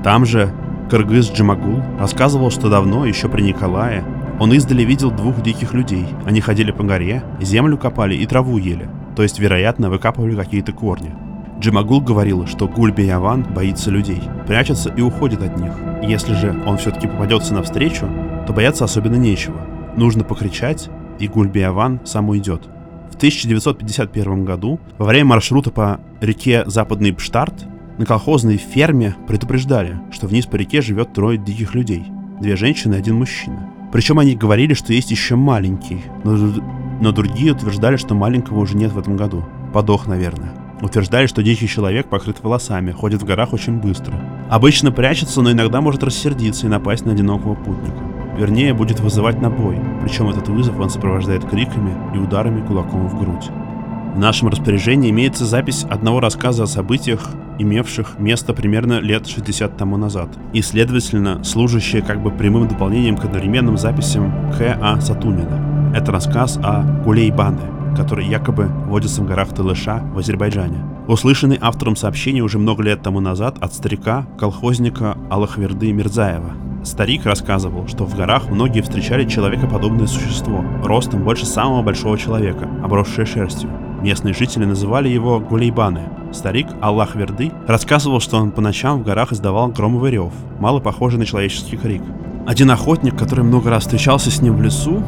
Там 0.02 0.26
же 0.26 0.52
Кыргыз 0.90 1.30
Джамагул 1.30 1.80
рассказывал, 2.00 2.50
что 2.50 2.68
давно, 2.68 3.06
еще 3.06 3.28
при 3.28 3.42
Николае, 3.42 4.02
он 4.40 4.52
издали 4.52 4.82
видел 4.82 5.12
двух 5.12 5.40
диких 5.40 5.72
людей. 5.72 6.06
Они 6.26 6.40
ходили 6.40 6.72
по 6.72 6.82
горе, 6.82 7.22
землю 7.40 7.78
копали 7.78 8.16
и 8.16 8.26
траву 8.26 8.58
ели, 8.58 8.88
то 9.14 9.22
есть, 9.22 9.38
вероятно, 9.38 9.88
выкапывали 9.88 10.34
какие-то 10.34 10.72
корни. 10.72 11.14
Джимагул 11.60 12.00
говорил, 12.00 12.46
что 12.46 12.68
Гульбияван 12.68 13.42
боится 13.42 13.90
людей, 13.90 14.22
прячется 14.46 14.90
и 14.90 15.00
уходит 15.00 15.42
от 15.42 15.58
них. 15.58 15.72
Если 16.02 16.32
же 16.34 16.62
он 16.66 16.78
все-таки 16.78 17.08
попадется 17.08 17.52
навстречу, 17.52 18.08
то 18.46 18.52
бояться 18.52 18.84
особенно 18.84 19.16
нечего. 19.16 19.60
Нужно 19.96 20.22
покричать, 20.22 20.88
и 21.18 21.26
Гульбиаван 21.26 22.00
сам 22.04 22.28
уйдет. 22.28 22.62
В 23.10 23.16
1951 23.16 24.44
году, 24.44 24.78
во 24.98 25.06
время 25.06 25.30
маршрута 25.30 25.72
по 25.72 26.00
реке 26.20 26.62
Западный 26.66 27.12
Пштарт, 27.12 27.66
на 27.98 28.06
колхозной 28.06 28.58
ферме 28.58 29.16
предупреждали, 29.26 29.98
что 30.12 30.28
вниз 30.28 30.46
по 30.46 30.54
реке 30.54 30.80
живет 30.80 31.12
трое 31.12 31.36
диких 31.36 31.74
людей. 31.74 32.04
Две 32.40 32.54
женщины 32.54 32.94
и 32.94 32.98
один 32.98 33.16
мужчина. 33.16 33.68
Причем 33.92 34.20
они 34.20 34.36
говорили, 34.36 34.74
что 34.74 34.92
есть 34.92 35.10
еще 35.10 35.34
маленький, 35.34 36.02
но, 36.22 36.36
но 37.00 37.10
другие 37.10 37.52
утверждали, 37.52 37.96
что 37.96 38.14
маленького 38.14 38.60
уже 38.60 38.76
нет 38.76 38.92
в 38.92 38.98
этом 38.98 39.16
году. 39.16 39.44
Подох, 39.72 40.06
наверное. 40.06 40.67
Утверждали, 40.80 41.26
что 41.26 41.42
дикий 41.42 41.68
человек 41.68 42.08
покрыт 42.08 42.42
волосами, 42.42 42.92
ходит 42.92 43.22
в 43.22 43.24
горах 43.24 43.52
очень 43.52 43.78
быстро. 43.78 44.14
Обычно 44.48 44.92
прячется, 44.92 45.42
но 45.42 45.52
иногда 45.52 45.80
может 45.80 46.02
рассердиться 46.02 46.66
и 46.66 46.70
напасть 46.70 47.04
на 47.04 47.12
одинокого 47.12 47.54
путника 47.54 48.08
вернее, 48.38 48.72
будет 48.72 49.00
вызывать 49.00 49.40
на 49.40 49.50
бой, 49.50 49.78
причем 50.00 50.28
этот 50.28 50.48
вызов 50.48 50.78
он 50.78 50.90
сопровождает 50.90 51.44
криками 51.44 51.94
и 52.14 52.18
ударами 52.18 52.64
кулаком 52.64 53.08
в 53.08 53.18
грудь. 53.18 53.50
В 54.14 54.18
нашем 54.18 54.48
распоряжении 54.48 55.10
имеется 55.10 55.44
запись 55.44 55.84
одного 55.88 56.20
рассказа 56.20 56.64
о 56.64 56.66
событиях, 56.66 57.28
имевших 57.58 58.18
место 58.18 58.54
примерно 58.54 59.00
лет 59.00 59.26
60 59.26 59.76
тому 59.76 59.96
назад, 59.96 60.28
и, 60.52 60.62
следовательно, 60.62 61.42
служащая 61.44 62.02
как 62.02 62.22
бы 62.22 62.30
прямым 62.30 62.68
дополнением 62.68 63.16
к 63.16 63.24
одновременным 63.24 63.76
записям 63.76 64.32
К.А. 64.56 65.00
Сатунина. 65.00 65.92
Это 65.94 66.12
рассказ 66.12 66.58
о 66.62 66.82
Гулейбане, 67.04 67.77
который 67.98 68.26
якобы 68.26 68.68
водится 68.86 69.22
в 69.22 69.26
горах 69.26 69.48
Талыша 69.48 70.00
в 70.14 70.18
Азербайджане. 70.18 70.84
Услышанный 71.08 71.58
автором 71.60 71.96
сообщения 71.96 72.42
уже 72.42 72.58
много 72.58 72.84
лет 72.84 73.02
тому 73.02 73.18
назад 73.18 73.56
от 73.60 73.74
старика, 73.74 74.24
колхозника 74.38 75.18
Аллахверды 75.30 75.92
Мирзаева, 75.92 76.52
Старик 76.84 77.26
рассказывал, 77.26 77.88
что 77.88 78.04
в 78.04 78.16
горах 78.16 78.50
многие 78.50 78.82
встречали 78.82 79.28
человекоподобное 79.28 80.06
существо, 80.06 80.64
ростом 80.84 81.24
больше 81.24 81.44
самого 81.44 81.82
большого 81.82 82.16
человека, 82.16 82.68
обросшее 82.84 83.26
шерстью. 83.26 83.68
Местные 84.00 84.32
жители 84.32 84.64
называли 84.64 85.08
его 85.08 85.40
Гулейбаны. 85.40 86.08
Старик 86.32 86.68
Аллах 86.80 87.16
Верды 87.16 87.50
рассказывал, 87.66 88.20
что 88.20 88.36
он 88.38 88.52
по 88.52 88.60
ночам 88.60 89.00
в 89.00 89.04
горах 89.04 89.32
издавал 89.32 89.68
громовый 89.68 90.12
рев, 90.12 90.32
мало 90.60 90.78
похожий 90.78 91.18
на 91.18 91.26
человеческий 91.26 91.76
крик. 91.76 92.02
Один 92.46 92.70
охотник, 92.70 93.18
который 93.18 93.44
много 93.44 93.70
раз 93.70 93.82
встречался 93.82 94.30
с 94.30 94.40
ним 94.40 94.56
в 94.56 94.62
лесу, 94.62 95.02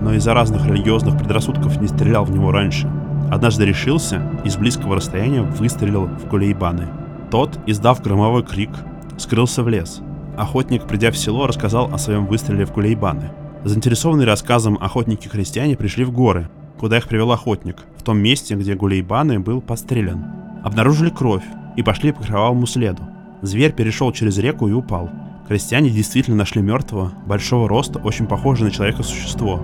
но 0.00 0.14
из-за 0.14 0.34
разных 0.34 0.66
религиозных 0.66 1.18
предрассудков 1.18 1.80
не 1.80 1.88
стрелял 1.88 2.24
в 2.24 2.30
него 2.30 2.52
раньше, 2.52 2.90
однажды 3.30 3.64
решился 3.64 4.22
и 4.44 4.50
с 4.50 4.56
близкого 4.56 4.96
расстояния 4.96 5.42
выстрелил 5.42 6.06
в 6.06 6.28
Гулейбаны. 6.28 6.88
Тот, 7.30 7.58
издав 7.66 8.02
громовой 8.02 8.44
крик, 8.44 8.70
скрылся 9.18 9.62
в 9.62 9.68
лес, 9.68 10.00
охотник, 10.36 10.84
придя 10.84 11.10
в 11.10 11.16
село, 11.16 11.46
рассказал 11.46 11.92
о 11.92 11.98
своем 11.98 12.26
выстреле 12.26 12.64
в 12.64 12.72
Кулейбаны. 12.72 13.30
Заинтересованные 13.64 14.26
рассказом 14.26 14.78
охотники-христиане 14.80 15.76
пришли 15.76 16.04
в 16.04 16.12
горы, 16.12 16.48
куда 16.78 16.98
их 16.98 17.08
привел 17.08 17.32
охотник, 17.32 17.84
в 17.96 18.02
том 18.02 18.18
месте, 18.18 18.54
где 18.54 18.74
Гулейбаны 18.74 19.40
был 19.40 19.60
подстрелен. 19.60 20.24
Обнаружили 20.62 21.10
кровь 21.10 21.44
и 21.76 21.82
пошли 21.82 22.12
по 22.12 22.22
кровавому 22.22 22.66
следу. 22.66 23.02
Зверь 23.42 23.72
перешел 23.72 24.12
через 24.12 24.38
реку 24.38 24.68
и 24.68 24.72
упал. 24.72 25.10
Крестьяне 25.48 25.90
действительно 25.90 26.36
нашли 26.36 26.62
мертвого, 26.62 27.12
большого 27.26 27.68
роста, 27.68 27.98
очень 28.00 28.26
похожее 28.26 28.66
на 28.66 28.70
человека 28.72 29.02
существо, 29.02 29.60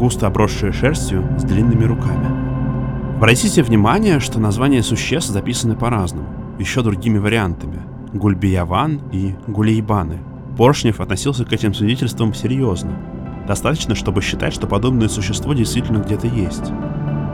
густо 0.00 0.26
обросшее 0.26 0.72
шерстью 0.72 1.28
с 1.38 1.42
длинными 1.42 1.84
руками. 1.84 2.26
Обратите 3.16 3.62
внимание, 3.62 4.18
что 4.18 4.40
названия 4.40 4.82
существ 4.82 5.28
записаны 5.28 5.76
по-разному, 5.76 6.26
еще 6.58 6.82
другими 6.82 7.18
вариантами. 7.18 7.82
Гульбияван 8.14 9.02
и 9.12 9.34
Гулейбаны. 9.46 10.20
Поршнев 10.56 11.00
относился 11.00 11.44
к 11.44 11.52
этим 11.52 11.74
свидетельствам 11.74 12.32
серьезно. 12.32 12.92
Достаточно, 13.46 13.94
чтобы 13.94 14.22
считать, 14.22 14.54
что 14.54 14.66
подобное 14.66 15.08
существо 15.08 15.52
действительно 15.52 15.98
где-то 15.98 16.28
есть. 16.28 16.72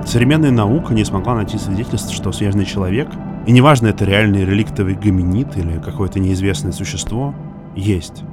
Современная 0.04 0.50
наука 0.50 0.92
не 0.92 1.04
смогла 1.04 1.36
найти 1.36 1.58
свидетельств, 1.58 2.12
что 2.12 2.32
снежный 2.32 2.64
человек, 2.64 3.08
и 3.46 3.52
неважно, 3.52 3.86
это 3.86 4.04
реальный 4.04 4.44
реликтовый 4.44 4.96
гоминид 4.96 5.56
или 5.56 5.78
какое-то 5.78 6.18
неизвестное 6.18 6.72
существо, 6.72 7.32
есть. 7.76 8.24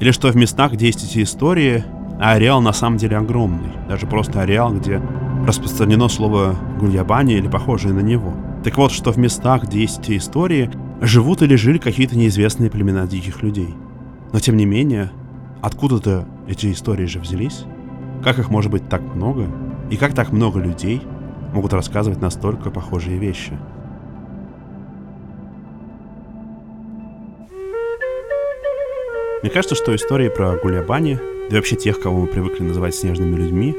Или 0.00 0.12
что 0.12 0.32
в 0.32 0.36
местах, 0.36 0.72
где 0.72 0.86
есть 0.86 1.04
эти 1.04 1.22
истории, 1.22 1.84
а 2.20 2.32
ареал 2.32 2.60
на 2.60 2.72
самом 2.72 2.98
деле 2.98 3.16
огромный. 3.16 3.72
Даже 3.88 4.06
просто 4.06 4.40
ареал, 4.40 4.72
где 4.74 5.00
распространено 5.46 6.08
слово 6.08 6.56
гульябани 6.78 7.34
или 7.34 7.48
похожее 7.48 7.92
на 7.92 8.00
него. 8.00 8.32
Так 8.64 8.76
вот, 8.78 8.92
что 8.92 9.12
в 9.12 9.16
местах, 9.16 9.64
где 9.64 9.80
есть 9.80 10.00
эти 10.00 10.16
истории, 10.16 10.70
живут 11.00 11.42
или 11.42 11.56
жили 11.56 11.78
какие-то 11.78 12.16
неизвестные 12.16 12.70
племена 12.70 13.06
диких 13.06 13.42
людей. 13.42 13.74
Но 14.32 14.38
тем 14.38 14.56
не 14.56 14.66
менее, 14.66 15.10
откуда-то 15.60 16.26
эти 16.46 16.70
истории 16.70 17.06
же 17.06 17.18
взялись? 17.18 17.64
Как 18.22 18.38
их 18.38 18.50
может 18.50 18.70
быть 18.70 18.88
так 18.88 19.02
много? 19.02 19.48
И 19.90 19.96
как 19.96 20.14
так 20.14 20.32
много 20.32 20.60
людей 20.60 21.02
могут 21.52 21.72
рассказывать 21.72 22.20
настолько 22.20 22.70
похожие 22.70 23.18
вещи? 23.18 23.58
Мне 29.42 29.50
кажется, 29.50 29.74
что 29.74 29.94
истории 29.94 30.28
про 30.28 30.56
Гулябани, 30.56 31.18
да 31.50 31.56
и 31.56 31.58
вообще 31.58 31.76
тех, 31.76 32.00
кого 32.00 32.20
мы 32.20 32.26
привыкли 32.26 32.64
называть 32.64 32.94
снежными 32.94 33.36
людьми, 33.36 33.76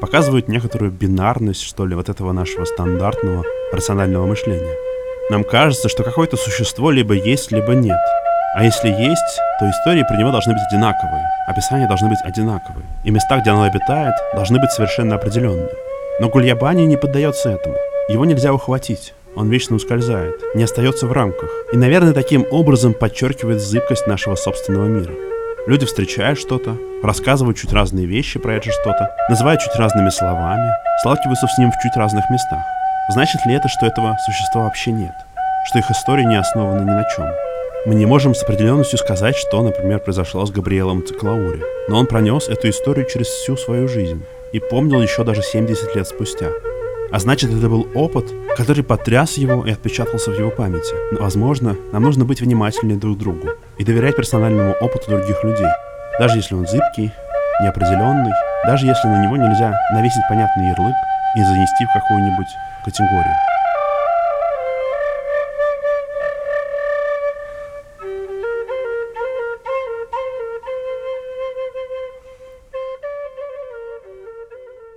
показывают 0.00 0.48
некоторую 0.48 0.90
бинарность, 0.90 1.62
что 1.62 1.86
ли, 1.86 1.94
вот 1.94 2.08
этого 2.08 2.32
нашего 2.32 2.64
стандартного 2.64 3.44
рационального 3.72 4.26
мышления. 4.26 4.74
Нам 5.30 5.42
кажется, 5.42 5.88
что 5.88 6.04
какое-то 6.04 6.36
существо 6.36 6.90
либо 6.90 7.14
есть, 7.14 7.50
либо 7.50 7.72
нет. 7.74 7.98
А 8.54 8.64
если 8.64 8.88
есть, 8.88 9.40
то 9.58 9.68
истории 9.68 10.04
про 10.08 10.16
него 10.16 10.30
должны 10.30 10.52
быть 10.52 10.62
одинаковые, 10.70 11.24
описания 11.48 11.88
должны 11.88 12.08
быть 12.08 12.18
одинаковые, 12.24 12.86
и 13.04 13.10
места, 13.10 13.38
где 13.38 13.50
оно 13.50 13.64
обитает, 13.64 14.14
должны 14.34 14.60
быть 14.60 14.70
совершенно 14.70 15.16
определенные. 15.16 15.74
Но 16.20 16.28
Гульябани 16.28 16.86
не 16.86 16.96
поддается 16.96 17.50
этому. 17.50 17.76
Его 18.08 18.24
нельзя 18.24 18.54
ухватить. 18.54 19.12
Он 19.34 19.50
вечно 19.50 19.76
ускользает, 19.76 20.40
не 20.54 20.62
остается 20.62 21.06
в 21.06 21.12
рамках. 21.12 21.50
И, 21.72 21.76
наверное, 21.76 22.14
таким 22.14 22.46
образом 22.50 22.94
подчеркивает 22.94 23.60
зыбкость 23.60 24.06
нашего 24.06 24.36
собственного 24.36 24.86
мира. 24.86 25.12
Люди 25.66 25.84
встречают 25.84 26.38
что-то, 26.38 26.78
рассказывают 27.02 27.58
чуть 27.58 27.72
разные 27.72 28.06
вещи 28.06 28.38
про 28.38 28.54
это 28.54 28.70
что-то, 28.70 29.10
называют 29.28 29.60
чуть 29.60 29.74
разными 29.74 30.10
словами, 30.10 30.70
сталкиваются 31.00 31.48
с 31.48 31.58
ним 31.58 31.72
в 31.72 31.82
чуть 31.82 31.96
разных 31.96 32.30
местах. 32.30 32.60
Значит 33.10 33.44
ли 33.44 33.54
это, 33.54 33.66
что 33.66 33.86
этого 33.86 34.16
существа 34.24 34.62
вообще 34.62 34.92
нет? 34.92 35.10
Что 35.68 35.80
их 35.80 35.90
история 35.90 36.24
не 36.24 36.36
основана 36.36 36.82
ни 36.82 36.94
на 36.94 37.04
чем? 37.16 37.26
Мы 37.84 37.96
не 37.96 38.06
можем 38.06 38.36
с 38.36 38.44
определенностью 38.44 38.96
сказать, 39.00 39.34
что, 39.34 39.60
например, 39.60 39.98
произошло 39.98 40.46
с 40.46 40.52
Габриэлом 40.52 41.04
Циклаури, 41.04 41.64
но 41.88 41.98
он 41.98 42.06
пронес 42.06 42.48
эту 42.48 42.70
историю 42.70 43.08
через 43.08 43.26
всю 43.26 43.56
свою 43.56 43.88
жизнь 43.88 44.24
и 44.52 44.60
помнил 44.60 45.02
еще 45.02 45.24
даже 45.24 45.42
70 45.42 45.96
лет 45.96 46.06
спустя. 46.06 46.52
А 47.12 47.18
значит, 47.20 47.50
это 47.50 47.68
был 47.68 47.86
опыт, 47.94 48.32
который 48.56 48.82
потряс 48.82 49.38
его 49.38 49.64
и 49.64 49.70
отпечатался 49.70 50.32
в 50.32 50.38
его 50.38 50.50
памяти. 50.50 50.92
Но, 51.12 51.20
возможно, 51.20 51.76
нам 51.92 52.02
нужно 52.02 52.24
быть 52.24 52.40
внимательнее 52.40 52.98
друг 52.98 53.16
другу 53.16 53.48
и 53.78 53.84
доверять 53.84 54.16
персональному 54.16 54.72
опыту 54.80 55.10
других 55.10 55.42
людей, 55.44 55.68
даже 56.18 56.38
если 56.38 56.54
он 56.54 56.66
зыбкий, 56.66 57.12
неопределенный, 57.62 58.32
даже 58.66 58.86
если 58.86 59.06
на 59.06 59.24
него 59.24 59.36
нельзя 59.36 59.78
навесить 59.92 60.22
понятный 60.28 60.68
ярлык 60.68 60.94
и 61.36 61.42
занести 61.42 61.84
в 61.84 61.92
какую-нибудь 61.94 62.46
категорию. 62.84 63.34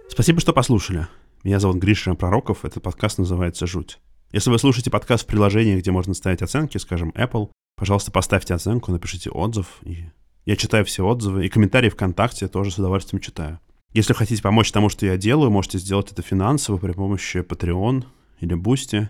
Спасибо, 0.10 0.42
что 0.42 0.54
послушали. 0.54 1.08
Меня 1.42 1.62
зовут 1.62 1.78
Гриша 1.78 2.16
Пророков, 2.16 2.66
этот 2.66 2.84
подкаст 2.84 3.18
называется 3.18 3.66
«Жуть». 3.66 4.00
Если 4.34 4.50
вы 4.50 4.60
слушаете 4.60 4.92
подкаст 4.92 5.24
в 5.24 5.28
приложении, 5.28 5.80
где 5.80 5.90
можно 5.90 6.14
ставить 6.14 6.42
оценки, 6.42 6.78
скажем, 6.78 7.12
Apple, 7.12 7.50
пожалуйста, 7.78 8.12
поставьте 8.12 8.54
оценку, 8.54 8.92
напишите 8.92 9.30
отзыв. 9.30 9.80
И 9.84 10.10
я 10.44 10.58
читаю 10.58 10.84
все 10.84 11.06
отзывы, 11.06 11.46
и 11.46 11.50
комментарии 11.50 11.88
ВКонтакте 11.88 12.50
тоже 12.50 12.72
с 12.72 12.78
удовольствием 12.78 13.22
читаю. 13.22 13.62
Если 13.94 14.12
хотите 14.12 14.42
помочь 14.42 14.70
тому, 14.74 14.90
что 14.90 15.06
я 15.06 15.16
делаю, 15.16 15.50
можете 15.50 15.78
сделать 15.78 16.12
это 16.12 16.22
финансово 16.22 16.76
при 16.76 16.92
помощи 16.92 17.38
Patreon 17.38 18.04
или 18.42 18.58
Boosty. 18.58 19.08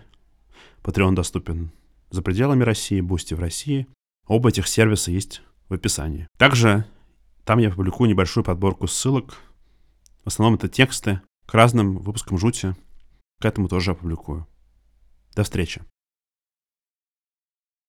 Patreon 0.84 1.14
доступен 1.14 1.72
за 2.10 2.22
пределами 2.22 2.62
России, 2.62 3.02
Boosty 3.02 3.34
в 3.34 3.40
России. 3.40 3.88
Оба 4.28 4.50
этих 4.50 4.68
сервиса 4.68 5.10
есть 5.10 5.42
в 5.68 5.74
описании. 5.74 6.28
Также 6.38 6.84
там 7.44 7.58
я 7.58 7.70
публикую 7.70 8.08
небольшую 8.08 8.44
подборку 8.44 8.86
ссылок. 8.86 9.36
В 10.22 10.28
основном 10.28 10.54
это 10.54 10.68
тексты, 10.68 11.20
к 11.50 11.54
разным 11.54 11.98
выпускам 11.98 12.38
жути. 12.38 12.76
К 13.40 13.44
этому 13.44 13.68
тоже 13.68 13.90
опубликую. 13.90 14.46
До 15.34 15.42
встречи. 15.42 15.82